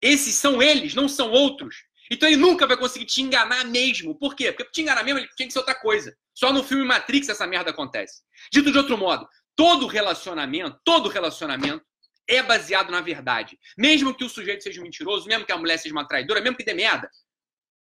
esses 0.00 0.34
são 0.34 0.62
eles, 0.62 0.94
não 0.94 1.08
são 1.08 1.30
outros. 1.30 1.76
Então 2.10 2.28
ele 2.28 2.36
nunca 2.36 2.66
vai 2.66 2.76
conseguir 2.76 3.06
te 3.06 3.22
enganar 3.22 3.64
mesmo. 3.64 4.14
Por 4.18 4.34
quê? 4.34 4.52
Porque 4.52 4.70
te 4.70 4.82
enganar 4.82 5.02
mesmo 5.02 5.20
ele 5.20 5.28
tinha 5.36 5.46
que 5.46 5.52
ser 5.52 5.58
outra 5.58 5.74
coisa. 5.74 6.14
Só 6.34 6.52
no 6.52 6.62
filme 6.62 6.84
Matrix 6.84 7.28
essa 7.28 7.46
merda 7.46 7.70
acontece. 7.70 8.22
Dito 8.52 8.70
de 8.70 8.78
outro 8.78 8.98
modo, 8.98 9.26
todo 9.56 9.86
relacionamento, 9.86 10.78
todo 10.84 11.08
relacionamento 11.08 11.84
é 12.28 12.42
baseado 12.42 12.90
na 12.90 13.00
verdade. 13.00 13.58
Mesmo 13.78 14.14
que 14.14 14.24
o 14.24 14.28
sujeito 14.28 14.62
seja 14.62 14.82
mentiroso, 14.82 15.26
mesmo 15.26 15.46
que 15.46 15.52
a 15.52 15.58
mulher 15.58 15.78
seja 15.78 15.94
uma 15.94 16.06
traidora, 16.06 16.40
mesmo 16.40 16.56
que 16.56 16.64
dê 16.64 16.74
merda, 16.74 17.08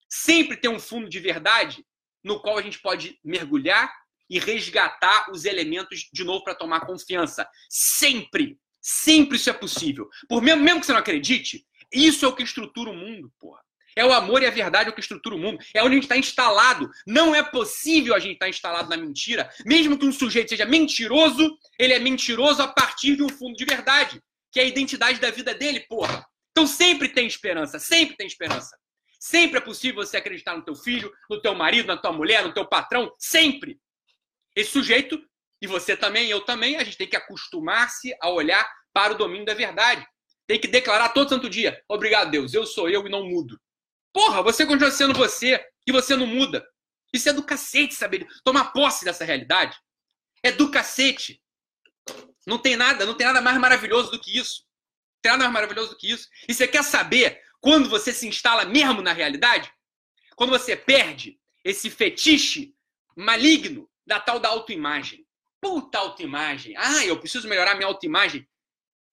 sempre 0.09 0.57
tem 0.57 0.71
um 0.71 0.79
fundo 0.79 1.09
de 1.09 1.19
verdade 1.19 1.85
no 2.23 2.41
qual 2.41 2.59
a 2.59 2.63
gente 2.63 2.81
pode 2.81 3.19
mergulhar 3.25 3.93
e 4.33 4.39
resgatar 4.39 5.31
os 5.31 5.45
elementos 5.45 6.09
de 6.11 6.25
novo 6.25 6.43
para 6.43 6.55
tomar 6.55 6.87
confiança. 6.87 7.47
Sempre, 7.69 8.59
sempre 8.81 9.37
isso 9.37 9.51
é 9.51 9.53
possível. 9.53 10.09
Por 10.27 10.41
mesmo, 10.41 10.65
mesmo 10.65 10.81
que 10.81 10.87
você 10.87 10.93
não 10.93 11.01
acredite, 11.01 11.67
isso 11.93 12.25
é 12.25 12.29
o 12.29 12.35
que 12.35 12.43
estrutura 12.43 12.89
o 12.89 12.97
mundo, 12.97 13.31
porra. 13.39 13.61
É 13.95 14.07
o 14.07 14.11
amor 14.11 14.43
e 14.43 14.47
a 14.47 14.51
verdade 14.51 14.89
o 14.89 14.95
que 14.95 15.01
estrutura 15.01 15.35
o 15.35 15.39
mundo. 15.39 15.63
É 15.75 15.83
onde 15.83 15.91
a 15.91 15.95
gente 15.97 16.05
está 16.05 16.17
instalado. 16.17 16.91
Não 17.07 17.35
é 17.35 17.43
possível 17.43 18.15
a 18.15 18.19
gente 18.19 18.33
estar 18.33 18.47
tá 18.47 18.51
instalado 18.51 18.89
na 18.89 18.97
mentira. 18.97 19.51
Mesmo 19.67 19.99
que 19.99 20.07
um 20.07 20.13
sujeito 20.13 20.49
seja 20.49 20.65
mentiroso, 20.65 21.55
ele 21.79 21.93
é 21.93 21.99
mentiroso 21.99 22.63
a 22.63 22.69
partir 22.69 23.17
de 23.17 23.23
um 23.23 23.29
fundo 23.29 23.55
de 23.55 23.67
verdade, 23.67 24.19
que 24.51 24.59
é 24.59 24.63
a 24.63 24.67
identidade 24.67 25.21
da 25.21 25.31
vida 25.31 25.55
dele, 25.55 25.81
porra. 25.81 26.25
Então 26.53 26.67
sempre 26.67 27.11
tem 27.11 27.27
esperança, 27.27 27.79
sempre 27.79 28.17
tem 28.17 28.27
esperança. 28.27 28.75
Sempre 29.21 29.59
é 29.59 29.61
possível 29.61 30.03
você 30.03 30.17
acreditar 30.17 30.57
no 30.57 30.65
teu 30.65 30.75
filho, 30.75 31.13
no 31.29 31.41
teu 31.41 31.55
marido, 31.55 31.87
na 31.87 31.99
tua 31.99 32.13
mulher, 32.13 32.43
no 32.43 32.55
teu 32.55 32.67
patrão, 32.67 33.15
sempre. 33.19 33.79
Esse 34.55 34.71
sujeito, 34.71 35.21
e 35.61 35.67
você 35.67 35.97
também, 35.97 36.29
eu 36.29 36.41
também, 36.41 36.77
a 36.77 36.85
gente 36.85 36.99
tem 36.99 37.09
que 37.09 37.17
acostumar-se 37.17 38.15
a 38.21 38.29
olhar 38.29 38.69
para 38.93 39.15
o 39.15 39.17
domínio 39.17 39.47
da 39.47 39.55
verdade. 39.55 40.07
Tem 40.47 40.61
que 40.61 40.69
declarar 40.69 41.11
todo 41.11 41.29
santo 41.29 41.49
dia: 41.49 41.83
obrigado, 41.89 42.31
Deus, 42.31 42.53
eu 42.53 42.67
sou 42.67 42.89
eu 42.89 43.07
e 43.07 43.11
não 43.11 43.29
mudo. 43.29 43.59
Porra, 44.13 44.43
você 44.43 44.67
continua 44.67 44.91
sendo 44.91 45.15
você 45.15 45.65
e 45.87 45.93
você 45.93 46.15
não 46.15 46.27
muda. 46.27 46.67
Isso 47.13 47.29
é 47.29 47.33
do 47.33 47.43
cacete, 47.43 47.95
saber 47.95 48.27
tomar 48.45 48.73
posse 48.73 49.05
dessa 49.05 49.25
realidade. 49.25 49.77
É 50.43 50.51
do 50.51 50.71
cacete. 50.71 51.41
Não 52.47 52.59
tem 52.59 52.77
nada, 52.77 53.07
não 53.07 53.15
tem 53.15 53.27
nada 53.27 53.41
mais 53.41 53.59
maravilhoso 53.59 54.11
do 54.11 54.21
que 54.21 54.37
isso. 54.37 54.63
Não 54.63 55.23
tem 55.23 55.33
nada 55.33 55.45
mais 55.45 55.55
maravilhoso 55.55 55.91
do 55.91 55.97
que 55.97 56.11
isso. 56.11 56.29
E 56.49 56.55
você 56.55 56.67
quer 56.67 56.83
saber 56.83 57.41
quando 57.61 57.89
você 57.89 58.13
se 58.13 58.27
instala 58.27 58.65
mesmo 58.65 59.01
na 59.01 59.13
realidade? 59.13 59.73
Quando 60.35 60.51
você 60.51 60.75
perde 60.75 61.39
esse 61.65 61.89
fetiche 61.89 62.75
maligno 63.17 63.89
da 64.07 64.21
tal 64.21 64.39
da 64.39 64.49
autoimagem. 64.49 65.27
Puta 65.61 65.99
autoimagem. 65.99 66.75
Ah, 66.77 67.05
eu 67.05 67.19
preciso 67.19 67.49
melhorar 67.49 67.75
minha 67.75 67.87
autoimagem. 67.87 68.49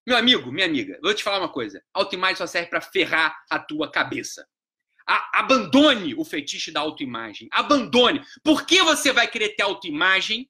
Meu 0.08 0.18
amigo, 0.18 0.52
minha 0.52 0.66
amiga, 0.66 1.00
vou 1.04 1.14
te 1.14 1.24
falar 1.24 1.40
uma 1.40 1.52
coisa. 1.52 1.84
Autoimagem 1.94 2.38
só 2.38 2.48
serve 2.48 2.70
para 2.70 2.82
ferrar 2.82 3.38
a 3.50 3.60
tua 3.60 3.92
cabeça. 3.92 4.48
A 5.08 5.40
abandone 5.40 6.16
o 6.16 6.26
fetiche 6.26 6.72
da 6.72 6.80
autoimagem. 6.80 7.48
Abandone. 7.52 8.26
Por 8.44 8.66
que 8.66 8.82
você 8.82 9.12
vai 9.12 9.28
querer 9.28 9.50
ter 9.50 9.64
autoimagem 9.64 10.50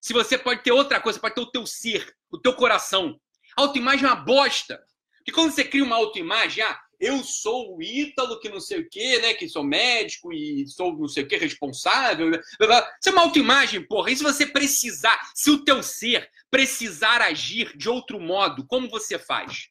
se 0.00 0.12
você 0.12 0.36
pode 0.36 0.62
ter 0.62 0.72
outra 0.72 1.00
coisa? 1.00 1.18
Pode 1.18 1.34
ter 1.34 1.40
o 1.40 1.50
teu 1.50 1.66
ser, 1.66 2.14
o 2.30 2.38
teu 2.38 2.54
coração. 2.54 3.18
Autoimagem 3.56 4.06
é 4.06 4.08
uma 4.08 4.16
bosta. 4.16 4.78
Porque 5.18 5.32
quando 5.32 5.52
você 5.52 5.64
cria 5.64 5.84
uma 5.84 5.96
autoimagem, 5.96 6.62
ah, 6.64 6.78
eu 7.00 7.22
sou 7.22 7.76
o 7.76 7.82
Ítalo, 7.82 8.40
que 8.40 8.48
não 8.48 8.60
sei 8.60 8.80
o 8.80 8.88
quê, 8.88 9.18
né? 9.20 9.34
Que 9.34 9.48
sou 9.48 9.62
médico 9.62 10.32
e 10.32 10.66
sou 10.66 10.96
não 10.96 11.08
sei 11.08 11.22
o 11.22 11.28
quê, 11.28 11.36
responsável. 11.36 12.30
Isso 12.30 13.08
é 13.08 13.10
uma 13.10 13.22
autoimagem, 13.22 13.86
porra. 13.86 14.10
E 14.10 14.16
se 14.16 14.22
você 14.22 14.46
precisar, 14.46 15.18
se 15.34 15.50
o 15.50 15.64
teu 15.64 15.82
ser 15.82 16.28
precisar 16.50 17.22
agir 17.22 17.76
de 17.76 17.88
outro 17.88 18.18
modo, 18.18 18.66
como 18.66 18.88
você 18.88 19.18
faz? 19.18 19.68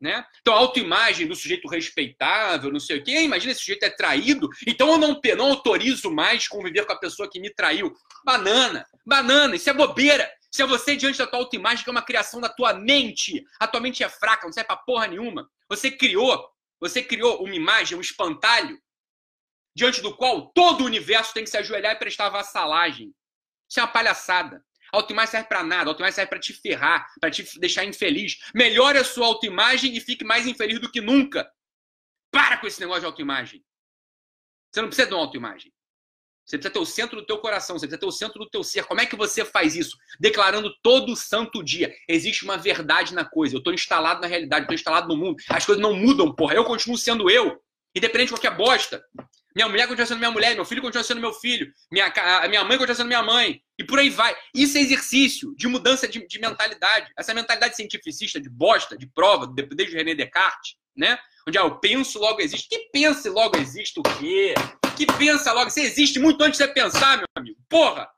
Né? 0.00 0.24
Então, 0.40 0.54
a 0.54 0.58
autoimagem 0.58 1.28
do 1.28 1.36
sujeito 1.36 1.68
respeitável, 1.68 2.72
não 2.72 2.80
sei 2.80 2.98
o 2.98 3.04
quê. 3.04 3.22
Imagina 3.22 3.52
esse 3.52 3.60
sujeito 3.60 3.84
é 3.84 3.90
traído, 3.90 4.48
então 4.66 4.90
eu 4.90 4.98
não, 4.98 5.20
não 5.36 5.50
autorizo 5.50 6.10
mais 6.10 6.48
conviver 6.48 6.84
com 6.84 6.92
a 6.92 6.98
pessoa 6.98 7.30
que 7.30 7.38
me 7.38 7.54
traiu. 7.54 7.94
Banana, 8.24 8.84
banana, 9.06 9.54
isso 9.54 9.70
é 9.70 9.72
bobeira. 9.72 10.28
Se 10.52 10.62
é 10.62 10.66
você 10.66 10.94
diante 10.94 11.18
da 11.18 11.26
tua 11.26 11.38
autoimagem, 11.38 11.82
que 11.82 11.88
é 11.88 11.92
uma 11.92 12.04
criação 12.04 12.38
da 12.38 12.48
tua 12.48 12.74
mente. 12.74 13.42
A 13.58 13.66
tua 13.66 13.80
mente 13.80 14.04
é 14.04 14.08
fraca, 14.08 14.44
não 14.44 14.52
serve 14.52 14.66
pra 14.66 14.76
porra 14.76 15.06
nenhuma. 15.06 15.50
Você 15.68 15.90
criou, 15.90 16.46
você 16.78 17.02
criou 17.02 17.42
uma 17.42 17.54
imagem, 17.54 17.96
um 17.96 18.02
espantalho, 18.02 18.78
diante 19.74 20.02
do 20.02 20.14
qual 20.14 20.52
todo 20.52 20.82
o 20.82 20.84
universo 20.84 21.32
tem 21.32 21.42
que 21.42 21.48
se 21.50 21.56
ajoelhar 21.56 21.94
e 21.94 21.98
prestar 21.98 22.28
vassalagem. 22.28 23.14
Isso 23.68 23.80
é 23.80 23.82
uma 23.82 23.90
palhaçada. 23.90 24.62
Autoimagem 24.92 25.30
serve 25.30 25.48
para 25.48 25.64
nada. 25.64 25.88
Autoimagem 25.88 26.16
serve 26.16 26.28
para 26.28 26.38
te 26.38 26.52
ferrar, 26.52 27.10
para 27.18 27.30
te 27.30 27.58
deixar 27.58 27.86
infeliz. 27.86 28.38
Melhore 28.54 28.98
a 28.98 29.04
sua 29.04 29.26
autoimagem 29.26 29.96
e 29.96 30.00
fique 30.00 30.22
mais 30.22 30.46
infeliz 30.46 30.78
do 30.78 30.92
que 30.92 31.00
nunca. 31.00 31.50
Para 32.30 32.58
com 32.58 32.66
esse 32.66 32.78
negócio 32.78 33.00
de 33.00 33.06
autoimagem. 33.06 33.64
Você 34.70 34.82
não 34.82 34.88
precisa 34.88 35.08
de 35.08 35.14
uma 35.14 35.22
autoimagem. 35.22 35.72
Você 36.52 36.58
precisa 36.58 36.74
ter 36.74 36.80
o 36.80 36.84
centro 36.84 37.16
do 37.16 37.24
teu 37.24 37.38
coração, 37.38 37.78
você 37.78 37.86
precisa 37.86 38.00
ter 38.00 38.06
o 38.06 38.12
centro 38.12 38.38
do 38.38 38.50
teu 38.50 38.62
ser. 38.62 38.84
Como 38.84 39.00
é 39.00 39.06
que 39.06 39.16
você 39.16 39.42
faz 39.42 39.74
isso? 39.74 39.96
Declarando 40.20 40.70
todo 40.82 41.16
santo 41.16 41.64
dia. 41.64 41.94
Existe 42.06 42.44
uma 42.44 42.58
verdade 42.58 43.14
na 43.14 43.24
coisa. 43.24 43.54
Eu 43.54 43.58
estou 43.58 43.72
instalado 43.72 44.20
na 44.20 44.26
realidade, 44.26 44.64
estou 44.64 44.74
instalado 44.74 45.08
no 45.08 45.16
mundo. 45.16 45.36
As 45.48 45.64
coisas 45.64 45.80
não 45.80 45.94
mudam, 45.94 46.30
porra. 46.34 46.54
Eu 46.54 46.64
continuo 46.64 46.98
sendo 46.98 47.30
eu. 47.30 47.58
Independente 47.96 48.26
de 48.26 48.34
qualquer 48.34 48.54
bosta. 48.54 49.02
Minha 49.56 49.66
mulher 49.66 49.86
continua 49.86 50.04
sendo 50.04 50.18
minha 50.18 50.30
mulher, 50.30 50.54
meu 50.54 50.64
filho 50.66 50.82
continua 50.82 51.04
sendo 51.04 51.20
meu 51.22 51.32
filho, 51.32 51.70
minha, 51.90 52.06
a 52.06 52.48
minha 52.48 52.64
mãe 52.64 52.76
continua 52.76 52.96
sendo 52.96 53.08
minha 53.08 53.22
mãe. 53.22 53.62
E 53.78 53.84
por 53.84 53.98
aí 53.98 54.10
vai. 54.10 54.36
Isso 54.54 54.76
é 54.76 54.82
exercício 54.82 55.54
de 55.56 55.66
mudança 55.68 56.06
de, 56.06 56.26
de 56.26 56.38
mentalidade. 56.38 57.10
Essa 57.18 57.32
mentalidade 57.32 57.76
cientificista 57.76 58.38
de 58.38 58.50
bosta, 58.50 58.96
de 58.96 59.06
prova, 59.06 59.46
desde 59.46 59.96
René 59.96 60.14
Descartes, 60.14 60.76
né? 60.94 61.18
Onde 61.48 61.56
ah, 61.56 61.62
eu 61.62 61.78
penso, 61.78 62.18
logo 62.18 62.42
existe. 62.42 62.68
Que 62.68 62.90
pensa 62.92 63.28
e 63.28 63.30
logo 63.30 63.56
existe 63.56 63.98
o 63.98 64.02
quê? 64.02 64.54
Que 64.96 65.06
pensa 65.06 65.52
logo? 65.52 65.70
Você 65.70 65.82
existe 65.82 66.18
muito 66.18 66.42
antes 66.42 66.58
de 66.58 66.64
você 66.64 66.72
pensar, 66.72 67.18
meu 67.18 67.26
amigo. 67.34 67.60
Porra! 67.68 68.10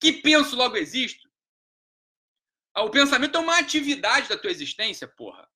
Que 0.00 0.12
penso 0.12 0.56
logo 0.56 0.76
existe? 0.76 1.26
Ah, 2.74 2.82
o 2.82 2.90
pensamento 2.90 3.36
é 3.36 3.40
uma 3.40 3.58
atividade 3.58 4.28
da 4.28 4.36
tua 4.36 4.50
existência, 4.50 5.08
porra. 5.08 5.48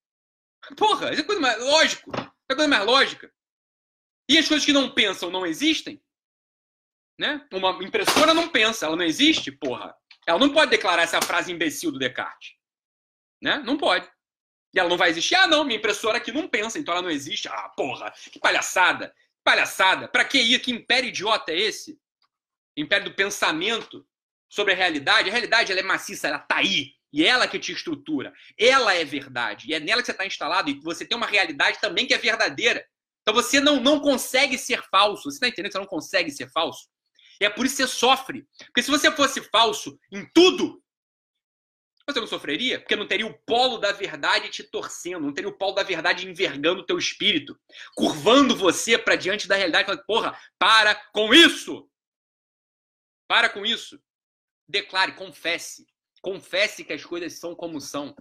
Porra, 0.76 1.12
isso 1.12 1.20
é 1.20 1.24
coisa 1.24 1.40
mais 1.40 1.58
lógico. 1.62 2.10
É 2.48 2.54
coisa 2.54 2.68
mais 2.68 2.84
lógica. 2.84 3.32
E 4.28 4.38
as 4.38 4.48
coisas 4.48 4.64
que 4.64 4.72
não 4.72 4.90
pensam 4.94 5.30
não 5.30 5.44
existem? 5.44 6.02
Né? 7.18 7.46
Uma 7.52 7.72
impressora 7.84 8.32
não 8.32 8.48
pensa, 8.48 8.86
ela 8.86 8.96
não 8.96 9.04
existe, 9.04 9.52
porra. 9.52 9.94
Ela 10.26 10.38
não 10.38 10.52
pode 10.52 10.70
declarar 10.70 11.02
essa 11.02 11.20
frase 11.20 11.52
imbecil 11.52 11.92
do 11.92 11.98
Descartes. 11.98 12.54
Né? 13.42 13.58
Não 13.58 13.76
pode. 13.76 14.10
E 14.72 14.78
ela 14.78 14.88
não 14.88 14.96
vai 14.96 15.10
existir. 15.10 15.34
Ah, 15.34 15.46
não, 15.46 15.64
minha 15.64 15.78
impressora 15.78 16.18
aqui 16.18 16.32
não 16.32 16.48
pensa, 16.48 16.78
então 16.78 16.94
ela 16.94 17.02
não 17.02 17.10
existe. 17.10 17.48
Ah, 17.48 17.68
porra, 17.70 18.12
que 18.32 18.38
palhaçada. 18.38 19.14
Palhaçada. 19.50 20.06
Pra 20.06 20.24
que 20.24 20.38
ir? 20.38 20.60
Que 20.60 20.70
império 20.70 21.08
idiota 21.08 21.50
é 21.50 21.58
esse? 21.58 21.98
Império 22.76 23.06
do 23.06 23.16
pensamento 23.16 24.06
sobre 24.48 24.72
a 24.72 24.76
realidade. 24.76 25.28
A 25.28 25.32
realidade 25.32 25.72
ela 25.72 25.80
é 25.80 25.82
maciça, 25.82 26.28
ela 26.28 26.38
tá 26.38 26.58
aí. 26.58 26.92
E 27.12 27.26
ela 27.26 27.48
que 27.48 27.58
te 27.58 27.72
estrutura. 27.72 28.32
Ela 28.56 28.94
é 28.94 29.04
verdade. 29.04 29.68
E 29.68 29.74
é 29.74 29.80
nela 29.80 30.02
que 30.02 30.06
você 30.06 30.12
está 30.12 30.24
instalado. 30.24 30.70
E 30.70 30.80
você 30.80 31.04
tem 31.04 31.16
uma 31.16 31.26
realidade 31.26 31.80
também 31.80 32.06
que 32.06 32.14
é 32.14 32.18
verdadeira. 32.18 32.86
Então 33.22 33.34
você 33.34 33.58
não, 33.58 33.80
não 33.80 33.98
consegue 33.98 34.56
ser 34.56 34.84
falso. 34.88 35.24
Você 35.24 35.38
está 35.38 35.48
entendendo 35.48 35.72
você 35.72 35.78
não 35.78 35.86
consegue 35.86 36.30
ser 36.30 36.48
falso? 36.52 36.88
E 37.40 37.44
é 37.44 37.50
por 37.50 37.66
isso 37.66 37.76
que 37.76 37.82
você 37.82 37.88
sofre. 37.88 38.46
Porque 38.66 38.84
se 38.84 38.90
você 38.90 39.10
fosse 39.10 39.42
falso 39.50 39.98
em 40.12 40.24
tudo, 40.32 40.80
você 42.12 42.20
não 42.20 42.26
sofreria? 42.26 42.78
Porque 42.78 42.96
não 42.96 43.06
teria 43.06 43.26
o 43.26 43.38
polo 43.40 43.78
da 43.78 43.92
verdade 43.92 44.48
te 44.48 44.62
torcendo, 44.62 45.20
não 45.20 45.32
teria 45.32 45.48
o 45.48 45.56
polo 45.56 45.74
da 45.74 45.82
verdade 45.82 46.28
envergando 46.28 46.80
o 46.80 46.86
teu 46.86 46.98
espírito, 46.98 47.58
curvando 47.94 48.54
você 48.56 48.96
para 48.98 49.16
diante 49.16 49.48
da 49.48 49.56
realidade, 49.56 49.86
falando, 49.86 50.04
porra, 50.04 50.38
para 50.58 50.94
com 51.12 51.32
isso! 51.34 51.88
Para 53.28 53.48
com 53.48 53.64
isso. 53.64 54.00
Declare, 54.68 55.12
confesse. 55.12 55.86
Confesse 56.20 56.84
que 56.84 56.92
as 56.92 57.04
coisas 57.04 57.34
são 57.34 57.54
como 57.54 57.80
são. 57.80 58.14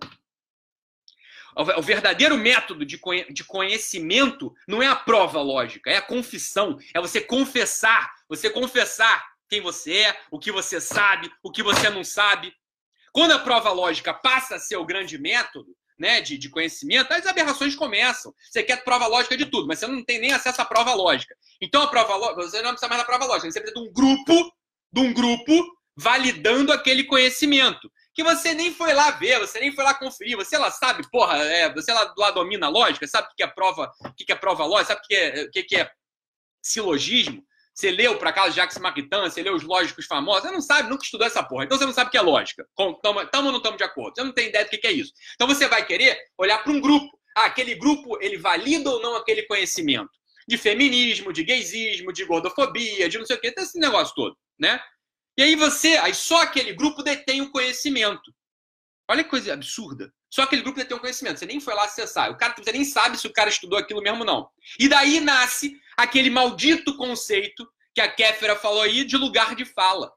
O 1.55 1.81
verdadeiro 1.81 2.37
método 2.37 2.85
de 2.85 3.43
conhecimento 3.43 4.55
não 4.67 4.83
é 4.83 4.87
a 4.87 4.95
prova 4.95 5.41
lógica, 5.41 5.89
é 5.89 5.97
a 5.97 6.01
confissão. 6.01 6.77
É 6.93 7.01
você 7.01 7.19
confessar, 7.19 8.13
você 8.27 8.49
confessar 8.49 9.27
quem 9.49 9.59
você 9.61 9.97
é, 10.01 10.21
o 10.29 10.39
que 10.39 10.51
você 10.51 10.79
sabe, 10.79 11.31
o 11.41 11.51
que 11.51 11.63
você 11.63 11.89
não 11.89 12.03
sabe. 12.03 12.55
Quando 13.13 13.31
a 13.31 13.39
prova 13.39 13.71
lógica 13.71 14.13
passa 14.13 14.55
a 14.55 14.59
ser 14.59 14.77
o 14.77 14.85
grande 14.85 15.17
método 15.17 15.75
né, 15.97 16.21
de, 16.21 16.37
de 16.37 16.49
conhecimento, 16.49 17.11
as 17.11 17.25
aberrações 17.25 17.75
começam. 17.75 18.33
Você 18.49 18.63
quer 18.63 18.83
prova 18.83 19.05
lógica 19.05 19.35
de 19.35 19.45
tudo, 19.45 19.67
mas 19.67 19.79
você 19.79 19.87
não 19.87 20.03
tem 20.03 20.19
nem 20.19 20.31
acesso 20.31 20.61
à 20.61 20.65
prova 20.65 20.93
lógica. 20.93 21.35
Então 21.61 21.81
a 21.81 21.87
prova 21.87 22.15
lógica, 22.15 22.41
você 22.41 22.61
não 22.61 22.71
precisa 22.71 22.87
mais 22.87 23.01
da 23.01 23.05
prova 23.05 23.25
lógica, 23.25 23.51
você 23.51 23.59
precisa 23.59 23.81
de 23.81 23.87
um 23.87 23.91
grupo, 23.91 24.53
de 24.93 25.01
um 25.01 25.13
grupo 25.13 25.77
validando 25.97 26.71
aquele 26.71 27.03
conhecimento 27.03 27.91
que 28.13 28.23
você 28.23 28.53
nem 28.53 28.73
foi 28.73 28.93
lá 28.93 29.11
ver, 29.11 29.39
você 29.39 29.59
nem 29.59 29.73
foi 29.73 29.83
lá 29.83 29.93
conferir, 29.93 30.35
você 30.35 30.57
lá 30.57 30.71
sabe, 30.71 31.09
porra, 31.09 31.37
é, 31.37 31.73
você 31.73 31.93
lá, 31.93 32.13
lá 32.17 32.31
domina 32.31 32.65
a 32.65 32.69
lógica, 32.69 33.07
sabe 33.07 33.27
o 33.31 33.35
que 33.35 33.43
é 33.43 33.47
prova, 33.47 33.91
o 34.03 34.13
que 34.13 34.31
é 34.31 34.35
prova 34.35 34.65
lógica, 34.65 34.93
sabe 34.93 35.01
o 35.03 35.07
que 35.07 35.15
é, 35.15 35.43
o 35.43 35.51
que 35.51 35.75
é 35.75 35.91
silogismo? 36.61 37.43
Você 37.79 37.91
leu, 37.91 38.17
por 38.17 38.27
acaso, 38.27 38.53
Jacques 38.53 38.77
Maritain, 38.77 39.21
você 39.21 39.41
leu 39.41 39.55
os 39.55 39.63
lógicos 39.63 40.05
famosos, 40.05 40.41
você 40.41 40.51
não 40.51 40.59
sabe, 40.59 40.89
nunca 40.89 41.01
estudou 41.01 41.25
essa 41.25 41.41
porra. 41.41 41.63
Então 41.63 41.77
você 41.77 41.85
não 41.85 41.93
sabe 41.93 42.09
o 42.09 42.11
que 42.11 42.17
é 42.17 42.21
lógica. 42.21 42.67
Estamos 42.77 43.45
ou 43.45 43.51
não 43.53 43.57
estamos 43.57 43.77
de 43.77 43.85
acordo? 43.85 44.15
Você 44.15 44.21
não 44.21 44.33
tem 44.33 44.49
ideia 44.49 44.65
do 44.65 44.69
que 44.69 44.85
é 44.85 44.91
isso. 44.91 45.13
Então 45.35 45.47
você 45.47 45.65
vai 45.65 45.85
querer 45.85 46.19
olhar 46.37 46.61
para 46.61 46.73
um 46.73 46.81
grupo. 46.81 47.17
Ah, 47.37 47.45
aquele 47.45 47.75
grupo, 47.75 48.21
ele 48.21 48.37
valida 48.37 48.89
ou 48.89 49.01
não 49.01 49.15
aquele 49.15 49.43
conhecimento? 49.43 50.09
De 50.45 50.57
feminismo, 50.57 51.31
de 51.31 51.41
gaysismo, 51.41 52.11
de 52.11 52.25
gordofobia, 52.25 53.07
de 53.07 53.17
não 53.17 53.25
sei 53.25 53.37
o 53.37 53.39
quê, 53.39 53.53
esse 53.57 53.79
negócio 53.79 54.13
todo, 54.13 54.37
né? 54.59 54.81
E 55.37 55.43
aí 55.43 55.55
você, 55.55 55.95
aí 55.99 56.13
só 56.13 56.41
aquele 56.41 56.73
grupo 56.73 57.01
detém 57.01 57.41
o 57.41 57.49
conhecimento. 57.49 58.29
Olha 59.09 59.23
que 59.23 59.29
coisa 59.29 59.53
absurda. 59.53 60.11
Só 60.29 60.43
aquele 60.43 60.61
grupo 60.63 60.79
detém 60.79 60.97
o 60.97 60.99
conhecimento. 60.99 61.39
Você 61.39 61.45
nem 61.45 61.61
foi 61.61 61.73
lá 61.73 61.85
acessar. 61.85 62.29
O 62.29 62.37
cara 62.37 62.53
você 62.57 62.73
nem 62.73 62.83
sabe 62.83 63.17
se 63.17 63.25
o 63.25 63.33
cara 63.33 63.49
estudou 63.49 63.79
aquilo 63.79 64.01
mesmo 64.01 64.25
não. 64.25 64.49
E 64.77 64.89
daí 64.89 65.21
nasce 65.21 65.79
aquele 66.03 66.29
maldito 66.29 66.95
conceito 66.95 67.69
que 67.93 68.01
a 68.01 68.11
Kéfera 68.11 68.55
falou 68.55 68.81
aí 68.81 69.03
de 69.03 69.17
lugar 69.17 69.55
de 69.55 69.65
fala. 69.65 70.11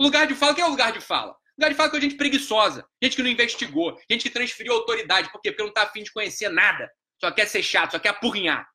Lugar 0.00 0.26
de 0.26 0.34
fala, 0.34 0.52
o 0.52 0.54
que 0.54 0.60
é 0.60 0.66
o 0.66 0.70
lugar 0.70 0.92
de 0.92 1.00
fala? 1.00 1.36
Lugar 1.58 1.70
de 1.70 1.74
fala 1.74 1.96
é 1.96 2.00
gente 2.00 2.16
preguiçosa, 2.16 2.86
gente 3.02 3.16
que 3.16 3.22
não 3.22 3.30
investigou, 3.30 3.98
gente 4.08 4.22
que 4.22 4.30
transferiu 4.30 4.72
autoridade. 4.72 5.30
Por 5.32 5.40
quê? 5.40 5.50
Porque 5.50 5.62
não 5.62 5.70
está 5.70 5.82
afim 5.82 6.02
de 6.02 6.12
conhecer 6.12 6.48
nada. 6.48 6.88
Só 7.20 7.32
quer 7.32 7.46
ser 7.46 7.62
chato, 7.62 7.92
só 7.92 7.98
quer 7.98 8.10
apurrinhar. 8.10 8.68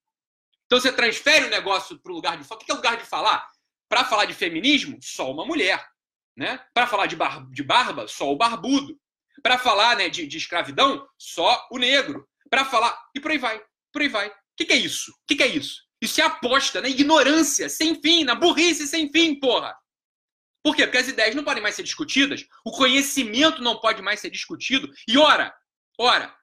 Então 0.66 0.80
você 0.80 0.92
transfere 0.92 1.46
o 1.46 1.50
negócio 1.50 1.98
para 2.00 2.12
o 2.12 2.16
lugar 2.16 2.38
de 2.38 2.44
fala. 2.44 2.62
O 2.62 2.66
que 2.66 2.72
é 2.72 2.76
lugar 2.76 2.98
de 2.98 3.06
falar? 3.06 3.48
Para 3.88 4.04
falar 4.04 4.26
de 4.26 4.34
feminismo, 4.34 4.98
só 5.02 5.32
uma 5.32 5.46
mulher. 5.46 5.86
Né? 6.36 6.60
Para 6.74 6.88
falar 6.88 7.06
de, 7.06 7.16
bar 7.16 7.48
de 7.52 7.64
barba, 7.64 8.08
só 8.08 8.32
o 8.32 8.36
barbudo. 8.36 9.00
Para 9.42 9.58
falar 9.58 9.96
né, 9.96 10.10
de, 10.10 10.26
de, 10.26 10.38
escravidão, 10.38 11.08
só 11.18 11.68
o 11.72 11.78
negro. 11.78 12.28
Para 12.50 12.66
falar. 12.66 13.00
E 13.16 13.20
por 13.20 13.32
aí 13.32 13.38
vai. 13.38 13.64
Por 13.92 14.02
aí 14.02 14.10
vai. 14.10 14.30
O 14.30 14.34
que, 14.58 14.66
que, 14.66 14.74
é 14.74 14.78
isso? 14.78 15.12
O 15.12 15.16
que, 15.28 15.36
que, 15.36 15.44
é 15.44 15.48
isso? 15.48 15.84
Isso 16.04 16.20
é 16.20 16.26
aposta 16.26 16.82
na 16.82 16.90
ignorância 16.90 17.70
sem 17.70 18.02
fim, 18.02 18.26
na 18.26 18.36
burrice 18.36 18.86
sem 18.86 19.10
fim, 19.10 19.40
porra. 19.40 19.74
Por 20.62 20.76
quê? 20.76 20.84
Porque 20.84 20.98
as 20.98 21.08
ideias 21.08 21.34
não 21.34 21.46
podem 21.46 21.64
mais 21.64 21.76
ser 21.76 21.84
discutidas, 21.84 22.46
o 22.66 22.72
conhecimento 22.72 23.62
não 23.62 23.80
pode 23.80 24.02
mais 24.02 24.20
ser 24.20 24.30
discutido. 24.30 24.92
E 25.08 25.18
ora, 25.18 25.56
ora, 25.98 26.36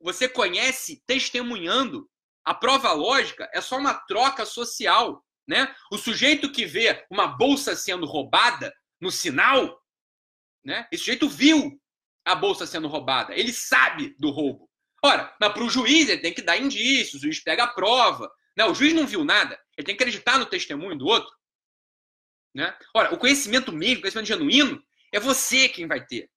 você 0.00 0.26
conhece 0.26 1.02
testemunhando. 1.06 2.08
A 2.42 2.54
prova 2.54 2.90
lógica 2.92 3.50
é 3.52 3.60
só 3.60 3.76
uma 3.76 3.92
troca 3.92 4.46
social. 4.46 5.22
Né? 5.46 5.70
O 5.92 5.98
sujeito 5.98 6.50
que 6.50 6.64
vê 6.64 7.04
uma 7.10 7.26
bolsa 7.26 7.76
sendo 7.76 8.06
roubada 8.06 8.74
no 8.98 9.10
sinal, 9.10 9.78
né? 10.64 10.88
esse 10.90 11.04
sujeito 11.04 11.28
viu 11.28 11.78
a 12.24 12.34
bolsa 12.34 12.66
sendo 12.66 12.88
roubada, 12.88 13.34
ele 13.34 13.52
sabe 13.52 14.16
do 14.18 14.30
roubo. 14.30 14.70
Ora, 15.04 15.36
mas 15.38 15.52
para 15.52 15.64
o 15.64 15.68
juiz 15.68 16.08
ele 16.08 16.22
tem 16.22 16.32
que 16.32 16.40
dar 16.40 16.56
indícios, 16.56 17.20
o 17.20 17.24
juiz 17.24 17.40
pega 17.40 17.64
a 17.64 17.68
prova. 17.74 18.32
Né? 18.56 18.64
O 18.64 18.74
juiz 18.74 18.92
não 18.92 19.06
viu 19.06 19.24
nada, 19.24 19.58
ele 19.76 19.86
tem 19.86 19.96
que 19.96 20.02
acreditar 20.02 20.38
no 20.38 20.46
testemunho 20.46 20.96
do 20.96 21.06
outro. 21.06 21.34
Né? 22.54 22.76
Ora, 22.94 23.14
o 23.14 23.18
conhecimento 23.18 23.72
mesmo, 23.72 23.98
o 23.98 24.00
conhecimento 24.02 24.26
genuíno, 24.26 24.82
é 25.10 25.18
você 25.18 25.68
quem 25.68 25.86
vai 25.86 26.04
ter. 26.04 26.30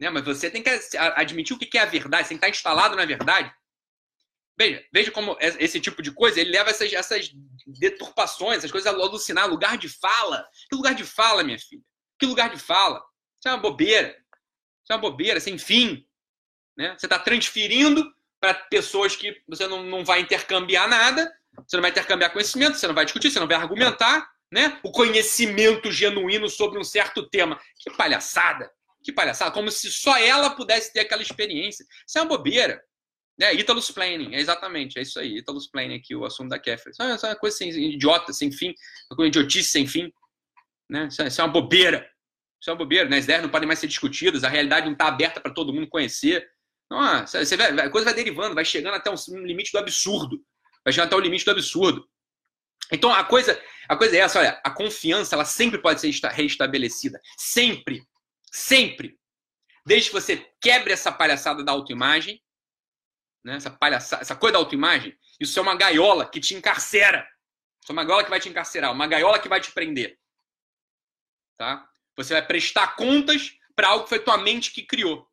Né? 0.00 0.10
Mas 0.10 0.24
você 0.24 0.50
tem 0.50 0.62
que 0.62 0.70
admitir 0.96 1.54
o 1.54 1.58
que 1.58 1.78
é 1.78 1.82
a 1.82 1.86
verdade, 1.86 2.24
você 2.24 2.30
tem 2.30 2.38
que 2.38 2.46
estar 2.46 2.56
instalado 2.56 2.96
na 2.96 3.04
verdade. 3.04 3.52
Veja, 4.58 4.84
veja 4.92 5.10
como 5.10 5.36
esse 5.40 5.80
tipo 5.80 6.02
de 6.02 6.12
coisa 6.12 6.40
ele 6.40 6.50
leva 6.50 6.70
essas, 6.70 6.92
essas 6.92 7.30
deturpações, 7.66 8.58
essas 8.58 8.70
coisas 8.70 8.92
a 8.92 8.96
alucinar, 8.96 9.48
lugar 9.48 9.78
de 9.78 9.88
fala. 9.88 10.46
Que 10.68 10.76
lugar 10.76 10.94
de 10.94 11.04
fala, 11.04 11.42
minha 11.42 11.58
filha? 11.58 11.82
Que 12.18 12.26
lugar 12.26 12.50
de 12.50 12.60
fala? 12.60 12.98
Isso 13.40 13.48
é 13.48 13.50
uma 13.52 13.60
bobeira. 13.60 14.08
Isso 14.08 14.92
é 14.92 14.94
uma 14.94 15.00
bobeira, 15.00 15.40
sem 15.40 15.56
fim. 15.58 16.06
Né? 16.76 16.94
Você 16.98 17.06
está 17.06 17.18
transferindo 17.18 18.12
para 18.40 18.54
pessoas 18.54 19.16
que 19.16 19.42
você 19.48 19.66
não, 19.66 19.84
não 19.84 20.04
vai 20.04 20.20
intercambiar 20.20 20.88
nada, 20.88 21.32
você 21.66 21.76
não 21.76 21.82
vai 21.82 21.90
intercambiar 21.90 22.32
conhecimento, 22.32 22.76
você 22.76 22.86
não 22.86 22.94
vai 22.94 23.04
discutir, 23.04 23.30
você 23.30 23.40
não 23.40 23.46
vai 23.46 23.56
argumentar. 23.56 24.28
Né? 24.52 24.78
O 24.82 24.90
conhecimento 24.90 25.90
genuíno 25.90 26.48
sobre 26.48 26.78
um 26.78 26.84
certo 26.84 27.28
tema. 27.28 27.58
Que 27.78 27.90
palhaçada! 27.96 28.70
Que 29.02 29.10
palhaçada! 29.10 29.50
Como 29.50 29.70
se 29.70 29.90
só 29.90 30.16
ela 30.18 30.50
pudesse 30.50 30.92
ter 30.92 31.00
aquela 31.00 31.22
experiência. 31.22 31.84
Isso 32.06 32.18
é 32.18 32.20
uma 32.22 32.28
bobeira. 32.28 32.82
É, 33.40 33.54
Italus 33.54 33.90
Planning, 33.90 34.34
é 34.34 34.40
exatamente, 34.40 34.98
é 34.98 35.02
isso 35.02 35.18
aí. 35.18 35.38
Italus 35.38 35.66
Planning 35.66 35.96
aqui, 35.96 36.14
o 36.14 36.24
assunto 36.24 36.50
da 36.50 36.58
Kefir. 36.58 36.90
Isso 36.90 37.02
é 37.02 37.28
uma 37.28 37.36
coisa 37.36 37.56
sem, 37.56 37.70
idiota, 37.70 38.32
sem 38.32 38.52
fim, 38.52 38.74
uma 39.10 39.16
coisa 39.16 39.28
idiotice 39.28 39.70
sem 39.70 39.86
fim. 39.86 40.12
Né? 40.88 41.08
Isso, 41.08 41.22
é, 41.22 41.28
isso 41.28 41.40
é 41.40 41.44
uma 41.44 41.52
bobeira. 41.52 42.08
Isso 42.60 42.70
é 42.70 42.72
uma 42.72 42.78
bobeira, 42.78 43.08
né? 43.08 43.18
As 43.18 43.24
ideias 43.24 43.42
não 43.42 43.48
podem 43.48 43.66
mais 43.66 43.80
ser 43.80 43.88
discutidas, 43.88 44.44
a 44.44 44.48
realidade 44.48 44.86
não 44.86 44.92
está 44.92 45.08
aberta 45.08 45.40
para 45.40 45.52
todo 45.52 45.72
mundo 45.72 45.88
conhecer. 45.88 46.46
Nossa, 46.88 47.44
você 47.44 47.56
vai, 47.56 47.70
a 47.70 47.90
coisa 47.90 48.04
vai 48.04 48.14
derivando, 48.14 48.54
vai 48.54 48.64
chegando 48.64 48.94
até 48.94 49.10
um 49.10 49.44
limite 49.44 49.72
do 49.72 49.78
absurdo. 49.78 50.40
Vai 50.84 50.92
chegando 50.92 51.08
até 51.08 51.16
o 51.16 51.20
limite 51.20 51.44
do 51.44 51.50
absurdo. 51.50 52.08
Então 52.90 53.12
a 53.12 53.24
coisa, 53.24 53.60
a 53.88 53.96
coisa 53.96 54.16
é 54.16 54.20
essa, 54.20 54.38
olha, 54.38 54.60
a 54.64 54.70
confiança 54.70 55.34
ela 55.34 55.44
sempre 55.44 55.78
pode 55.78 56.00
ser 56.00 56.10
reestabelecida. 56.28 57.20
Sempre. 57.36 58.06
Sempre. 58.50 59.18
Desde 59.84 60.10
que 60.10 60.14
você 60.14 60.36
quebre 60.60 60.92
essa 60.92 61.10
palhaçada 61.10 61.64
da 61.64 61.72
autoimagem, 61.72 62.42
né? 63.44 63.56
essa, 63.56 63.70
palhaçada, 63.70 64.22
essa 64.22 64.36
coisa 64.36 64.54
da 64.54 64.58
autoimagem, 64.58 65.16
isso 65.40 65.58
é 65.58 65.62
uma 65.62 65.74
gaiola 65.74 66.28
que 66.28 66.40
te 66.40 66.54
encarcera. 66.54 67.26
Isso 67.82 67.90
é 67.90 67.92
uma 67.92 68.04
gaiola 68.04 68.24
que 68.24 68.30
vai 68.30 68.38
te 68.38 68.48
encarcerar, 68.48 68.92
uma 68.92 69.06
gaiola 69.06 69.40
que 69.40 69.48
vai 69.48 69.60
te 69.60 69.72
prender. 69.72 70.18
Tá? 71.56 71.88
Você 72.16 72.34
vai 72.34 72.46
prestar 72.46 72.94
contas 72.94 73.56
para 73.74 73.88
algo 73.88 74.04
que 74.04 74.10
foi 74.10 74.20
tua 74.20 74.38
mente 74.38 74.72
que 74.72 74.84
criou. 74.84 75.28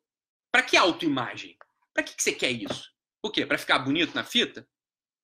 Para 0.50 0.62
que 0.62 0.76
autoimagem? 0.76 1.56
Para 1.94 2.02
que, 2.02 2.14
que 2.14 2.22
você 2.22 2.32
quer 2.32 2.50
isso? 2.50 2.90
O 3.22 3.30
quê? 3.30 3.46
Para 3.46 3.58
ficar 3.58 3.78
bonito 3.78 4.14
na 4.14 4.24
fita? 4.24 4.66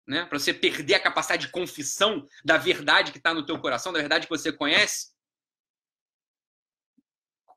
Né? 0.07 0.25
Para 0.25 0.39
você 0.39 0.55
perder 0.55 0.95
a 0.95 1.01
capacidade 1.01 1.47
de 1.47 1.53
confissão 1.53 2.27
da 2.45 2.57
verdade 2.57 3.11
que 3.11 3.19
está 3.19 3.35
no 3.35 3.45
teu 3.45 3.59
coração, 3.59 3.93
da 3.93 3.99
verdade 3.99 4.27
que 4.27 4.31
você 4.31 4.53
conhece? 4.53 5.09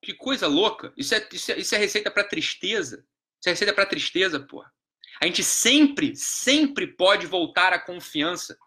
Que 0.01 0.13
coisa 0.13 0.47
louca. 0.47 0.91
Isso 0.97 1.13
é, 1.13 1.29
isso 1.31 1.51
é, 1.51 1.59
isso 1.59 1.75
é 1.75 1.77
receita 1.77 2.09
para 2.09 2.23
tristeza. 2.23 3.05
Isso 3.39 3.49
é 3.49 3.51
receita 3.51 3.73
para 3.73 3.85
tristeza, 3.85 4.39
porra. 4.39 4.73
A 5.21 5.25
gente 5.25 5.43
sempre, 5.43 6.15
sempre 6.15 6.87
pode 6.87 7.27
voltar 7.27 7.73
à 7.73 7.79
confiança. 7.79 8.57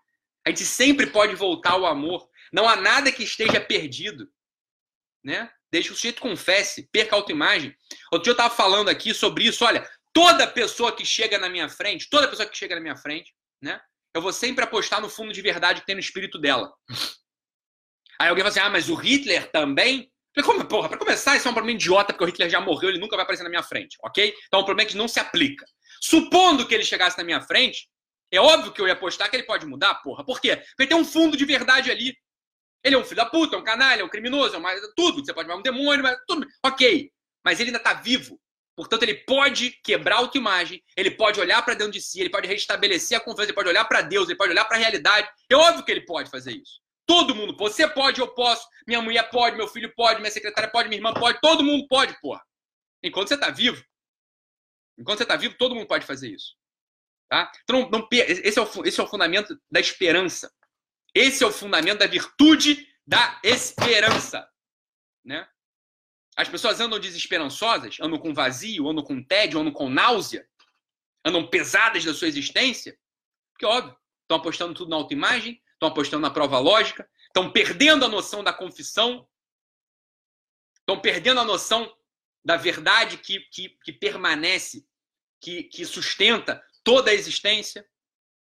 A 0.46 0.50
gente 0.50 0.64
sempre 0.64 1.06
pode 1.06 1.34
voltar 1.34 1.72
ao 1.72 1.86
amor. 1.86 2.28
Não 2.52 2.68
há 2.68 2.76
nada 2.76 3.10
que 3.10 3.22
esteja 3.22 3.60
perdido. 3.60 4.30
Né? 5.24 5.50
Desde 5.70 5.88
que 5.88 5.94
o 5.94 5.96
sujeito 5.96 6.20
confesse, 6.20 6.88
perca 6.92 7.16
a 7.16 7.18
autoimagem. 7.18 7.74
Outro 8.12 8.24
dia 8.24 8.30
eu 8.32 8.34
estava 8.34 8.54
falando 8.54 8.90
aqui 8.90 9.14
sobre 9.14 9.44
isso. 9.44 9.64
Olha, 9.64 9.88
toda 10.12 10.46
pessoa 10.46 10.94
que 10.94 11.04
chega 11.04 11.38
na 11.38 11.48
minha 11.48 11.68
frente, 11.68 12.10
toda 12.10 12.28
pessoa 12.28 12.46
que 12.46 12.56
chega 12.56 12.74
na 12.74 12.80
minha 12.80 12.96
frente, 12.96 13.34
né? 13.62 13.80
Eu 14.14 14.20
vou 14.20 14.32
sempre 14.32 14.64
apostar 14.64 15.00
no 15.00 15.08
fundo 15.08 15.32
de 15.32 15.40
verdade 15.40 15.80
que 15.80 15.86
tem 15.86 15.94
no 15.94 16.00
espírito 16.00 16.38
dela. 16.38 16.72
Aí 18.20 18.28
alguém 18.28 18.42
fala 18.42 18.50
assim: 18.50 18.60
ah, 18.60 18.70
mas 18.70 18.88
o 18.88 18.94
Hitler 18.94 19.50
também? 19.50 20.10
Falei, 20.34 20.50
como, 20.50 20.64
porra, 20.66 20.88
pra 20.88 20.98
começar, 20.98 21.36
isso 21.36 21.46
é 21.46 21.50
um 21.50 21.54
problema 21.54 21.76
idiota, 21.76 22.12
porque 22.12 22.24
o 22.24 22.26
Hitler 22.26 22.48
já 22.48 22.60
morreu, 22.60 22.88
ele 22.88 22.98
nunca 22.98 23.16
vai 23.16 23.22
aparecer 23.22 23.42
na 23.42 23.50
minha 23.50 23.62
frente, 23.62 23.98
ok? 24.02 24.34
Então 24.46 24.60
é 24.60 24.62
um 24.62 24.66
problema 24.66 24.88
que 24.88 24.96
não 24.96 25.06
se 25.06 25.20
aplica. 25.20 25.66
Supondo 26.00 26.66
que 26.66 26.74
ele 26.74 26.84
chegasse 26.84 27.18
na 27.18 27.24
minha 27.24 27.40
frente, 27.42 27.86
é 28.32 28.40
óbvio 28.40 28.72
que 28.72 28.80
eu 28.80 28.86
ia 28.86 28.94
apostar 28.94 29.28
que 29.28 29.36
ele 29.36 29.42
pode 29.44 29.66
mudar, 29.66 29.94
porra. 29.96 30.24
Por 30.24 30.40
quê? 30.40 30.56
Porque 30.56 30.86
tem 30.86 30.96
um 30.96 31.04
fundo 31.04 31.36
de 31.36 31.44
verdade 31.44 31.90
ali. 31.90 32.16
Ele 32.82 32.96
é 32.96 32.98
um 32.98 33.04
filho 33.04 33.16
da 33.16 33.26
puta, 33.26 33.54
é 33.54 33.58
um 33.58 33.62
canalha, 33.62 34.00
é 34.00 34.04
um 34.04 34.08
criminoso, 34.08 34.54
é 34.56 34.58
uma, 34.58 34.72
tudo. 34.96 35.24
Você 35.24 35.34
pode 35.34 35.46
chamar 35.46 35.60
um 35.60 35.62
demônio, 35.62 36.02
mas 36.02 36.16
tudo. 36.26 36.46
Ok. 36.64 37.12
Mas 37.44 37.60
ele 37.60 37.68
ainda 37.68 37.78
tá 37.78 37.92
vivo. 37.92 38.40
Portanto, 38.74 39.02
ele 39.02 39.14
pode 39.14 39.70
quebrar 39.82 40.16
a 40.16 40.18
autoimagem, 40.18 40.82
ele 40.96 41.10
pode 41.10 41.38
olhar 41.38 41.62
para 41.62 41.74
dentro 41.74 41.92
de 41.92 42.00
si, 42.00 42.20
ele 42.20 42.30
pode 42.30 42.48
restabelecer 42.48 43.18
a 43.18 43.20
confiança, 43.20 43.50
ele 43.50 43.54
pode 43.54 43.68
olhar 43.68 43.84
para 43.84 44.00
Deus, 44.00 44.28
ele 44.28 44.38
pode 44.38 44.50
olhar 44.50 44.64
para 44.64 44.76
a 44.76 44.80
realidade. 44.80 45.28
É 45.50 45.54
óbvio 45.54 45.84
que 45.84 45.90
ele 45.90 46.06
pode 46.06 46.30
fazer 46.30 46.52
isso. 46.52 46.80
Todo 47.06 47.34
mundo. 47.34 47.54
Você 47.58 47.86
pode, 47.86 48.20
eu 48.20 48.28
posso, 48.28 48.66
minha 48.86 49.02
mulher 49.02 49.28
pode, 49.28 49.56
meu 49.56 49.68
filho 49.68 49.92
pode, 49.94 50.20
minha 50.20 50.30
secretária 50.30 50.70
pode, 50.70 50.88
minha 50.88 50.98
irmã 50.98 51.12
pode, 51.12 51.38
todo 51.40 51.62
mundo 51.62 51.86
pode, 51.86 52.18
porra. 52.20 52.42
Enquanto 53.02 53.28
você 53.28 53.36
tá 53.36 53.50
vivo. 53.50 53.84
Enquanto 54.98 55.18
você 55.18 55.26
tá 55.26 55.36
vivo, 55.36 55.56
todo 55.58 55.74
mundo 55.74 55.86
pode 55.86 56.06
fazer 56.06 56.30
isso. 56.30 56.54
Tá? 57.28 57.50
Então, 57.64 57.80
não, 57.80 57.90
não, 57.90 58.08
esse, 58.12 58.58
é 58.58 58.62
o, 58.62 58.86
esse 58.86 59.00
é 59.00 59.02
o 59.02 59.06
fundamento 59.06 59.58
da 59.70 59.80
esperança. 59.80 60.52
Esse 61.14 61.42
é 61.44 61.46
o 61.46 61.52
fundamento 61.52 61.98
da 61.98 62.06
virtude 62.06 62.86
da 63.06 63.40
esperança. 63.42 64.48
Né? 65.24 65.46
As 66.36 66.48
pessoas 66.48 66.80
andam 66.80 66.98
desesperançosas, 66.98 67.98
andam 68.00 68.18
com 68.18 68.32
vazio, 68.32 68.88
andam 68.88 69.04
com 69.04 69.22
tédio, 69.22 69.60
andam 69.60 69.72
com 69.72 69.88
náusea, 69.88 70.48
andam 71.24 71.46
pesadas 71.46 72.04
da 72.04 72.14
sua 72.14 72.28
existência, 72.28 72.98
porque, 73.52 73.66
óbvio, 73.66 73.96
estão 74.22 74.38
apostando 74.38 74.74
tudo 74.74 74.90
na 74.90 74.96
autoimagem, 74.96 75.62
estão 75.74 75.88
apostando 75.88 76.22
na 76.22 76.30
prova 76.30 76.58
lógica, 76.58 77.08
estão 77.26 77.50
perdendo 77.50 78.04
a 78.04 78.08
noção 78.08 78.42
da 78.42 78.52
confissão, 78.52 79.28
estão 80.80 80.98
perdendo 81.00 81.40
a 81.40 81.44
noção 81.44 81.92
da 82.44 82.56
verdade 82.56 83.18
que, 83.18 83.40
que, 83.40 83.68
que 83.84 83.92
permanece, 83.92 84.86
que, 85.40 85.64
que 85.64 85.84
sustenta 85.84 86.62
toda 86.82 87.10
a 87.10 87.14
existência, 87.14 87.86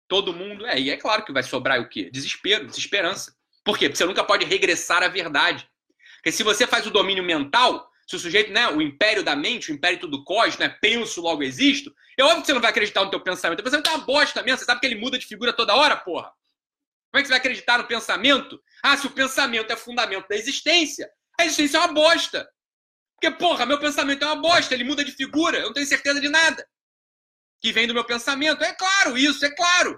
todo 0.07 0.33
mundo. 0.33 0.65
É, 0.65 0.79
e 0.79 0.89
é 0.89 0.97
claro 0.97 1.25
que 1.25 1.31
vai 1.31 1.43
sobrar 1.43 1.79
o 1.79 1.89
quê? 1.89 2.09
Desespero, 2.11 2.67
desesperança. 2.67 3.35
Por 3.63 3.77
quê? 3.77 3.87
Porque 3.87 3.97
você 3.97 4.05
nunca 4.05 4.23
pode 4.23 4.45
regressar 4.45 5.03
à 5.03 5.07
verdade. 5.07 5.69
Porque 6.27 6.35
se 6.35 6.43
você 6.43 6.67
faz 6.67 6.85
o 6.85 6.91
domínio 6.91 7.23
mental, 7.23 7.89
se 8.05 8.17
o 8.17 8.19
sujeito, 8.19 8.51
né, 8.51 8.67
o 8.67 8.81
império 8.81 9.23
da 9.23 9.33
mente, 9.33 9.71
o 9.71 9.73
império 9.73 9.97
tudo 9.97 10.25
cos, 10.25 10.57
né, 10.57 10.67
penso, 10.81 11.21
logo 11.21 11.41
existo, 11.41 11.95
é 12.17 12.21
óbvio 12.21 12.41
que 12.41 12.47
você 12.47 12.53
não 12.53 12.59
vai 12.59 12.69
acreditar 12.69 13.05
no 13.05 13.09
teu 13.09 13.21
pensamento. 13.21 13.61
O 13.61 13.63
pensamento 13.63 13.87
é 13.87 13.93
uma 13.93 14.05
bosta 14.05 14.43
mesmo, 14.43 14.57
você 14.57 14.65
sabe 14.65 14.81
que 14.81 14.85
ele 14.85 14.99
muda 14.99 15.17
de 15.17 15.25
figura 15.25 15.53
toda 15.53 15.73
hora, 15.73 15.95
porra. 15.95 16.29
Como 17.09 17.19
é 17.19 17.21
que 17.21 17.27
você 17.27 17.31
vai 17.31 17.39
acreditar 17.39 17.77
no 17.77 17.87
pensamento? 17.87 18.61
Ah, 18.83 18.97
se 18.97 19.07
o 19.07 19.09
pensamento 19.09 19.71
é 19.71 19.77
fundamento 19.77 20.27
da 20.27 20.35
existência, 20.35 21.09
a 21.39 21.45
existência 21.45 21.77
é 21.77 21.79
uma 21.79 21.93
bosta. 21.93 22.45
Porque, 23.15 23.33
porra, 23.37 23.65
meu 23.65 23.79
pensamento 23.79 24.21
é 24.21 24.25
uma 24.25 24.35
bosta, 24.35 24.73
ele 24.73 24.83
muda 24.83 25.05
de 25.05 25.13
figura, 25.13 25.59
eu 25.59 25.67
não 25.67 25.73
tenho 25.73 25.87
certeza 25.87 26.19
de 26.19 26.27
nada. 26.27 26.67
Que 27.61 27.71
vem 27.71 27.87
do 27.87 27.93
meu 27.93 28.03
pensamento. 28.03 28.65
É 28.65 28.73
claro 28.73 29.17
isso, 29.17 29.45
é 29.45 29.55
claro. 29.55 29.97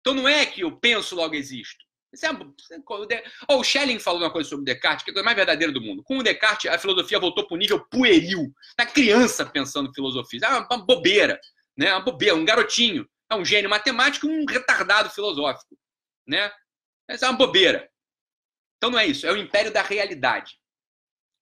Então 0.00 0.14
não 0.14 0.28
é 0.28 0.46
que 0.46 0.60
eu 0.60 0.78
penso, 0.78 1.16
logo 1.16 1.34
existo. 1.34 1.84
Isso 2.12 2.26
oh, 3.48 3.56
o 3.56 3.64
Schelling 3.64 3.98
falou 3.98 4.20
uma 4.20 4.30
coisa 4.30 4.48
sobre 4.48 4.66
Descartes, 4.66 5.04
que 5.04 5.10
é 5.10 5.12
a 5.12 5.14
coisa 5.14 5.24
mais 5.24 5.36
verdadeira 5.36 5.72
do 5.72 5.80
mundo. 5.80 6.02
Com 6.02 6.18
o 6.18 6.22
Descartes, 6.22 6.70
a 6.70 6.78
filosofia 6.78 7.18
voltou 7.18 7.46
para 7.46 7.54
o 7.54 7.58
nível 7.58 7.80
pueril. 7.86 8.52
Da 8.76 8.84
criança 8.84 9.46
pensando 9.46 9.92
filosofia. 9.94 10.40
É 10.44 10.48
uma, 10.48 10.84
bobeira. 10.84 11.40
Né? 11.76 11.90
Uma 11.92 12.00
bobeira, 12.02 12.34
um 12.34 12.44
garotinho. 12.44 13.08
É 13.30 13.34
um 13.34 13.44
gênio 13.44 13.70
matemático 13.70 14.26
um 14.26 14.44
retardado 14.44 15.08
filosófico 15.08 15.74
né? 16.26 16.50
Essa 17.08 17.26
é 17.26 17.28
uma 17.28 17.38
bobeira. 17.38 17.88
Então 18.76 18.90
não 18.90 18.98
é 18.98 19.06
isso, 19.06 19.26
é 19.26 19.32
o 19.32 19.36
império 19.36 19.72
da 19.72 19.82
realidade. 19.82 20.58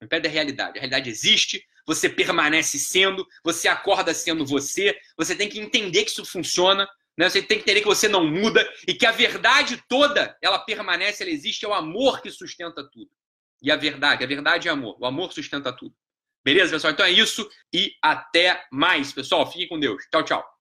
O 0.00 0.04
império 0.04 0.24
da 0.24 0.30
realidade. 0.30 0.78
A 0.78 0.80
realidade 0.80 1.10
existe, 1.10 1.64
você 1.86 2.08
permanece 2.08 2.78
sendo, 2.78 3.26
você 3.42 3.68
acorda 3.68 4.12
sendo 4.12 4.44
você, 4.44 4.98
você 5.16 5.34
tem 5.34 5.48
que 5.48 5.60
entender 5.60 6.04
que 6.04 6.10
isso 6.10 6.24
funciona, 6.24 6.88
né? 7.20 7.28
Você 7.28 7.42
tem 7.42 7.58
que 7.58 7.64
entender 7.64 7.82
que 7.82 7.86
você 7.86 8.08
não 8.08 8.24
muda 8.24 8.66
e 8.88 8.94
que 8.94 9.04
a 9.04 9.12
verdade 9.12 9.84
toda, 9.86 10.34
ela 10.40 10.58
permanece, 10.58 11.22
ela 11.22 11.30
existe, 11.30 11.66
é 11.66 11.68
o 11.68 11.74
amor 11.74 12.22
que 12.22 12.30
sustenta 12.30 12.82
tudo. 12.90 13.10
E 13.62 13.70
a 13.70 13.76
verdade, 13.76 14.24
a 14.24 14.26
verdade 14.26 14.68
é 14.68 14.70
amor, 14.70 14.96
o 14.98 15.04
amor 15.04 15.30
sustenta 15.30 15.70
tudo. 15.70 15.94
Beleza, 16.42 16.72
pessoal? 16.72 16.94
Então 16.94 17.04
é 17.04 17.10
isso 17.10 17.46
e 17.74 17.92
até 18.02 18.64
mais, 18.72 19.12
pessoal. 19.12 19.46
Fiquem 19.52 19.68
com 19.68 19.78
Deus. 19.78 20.02
Tchau, 20.10 20.24
tchau. 20.24 20.59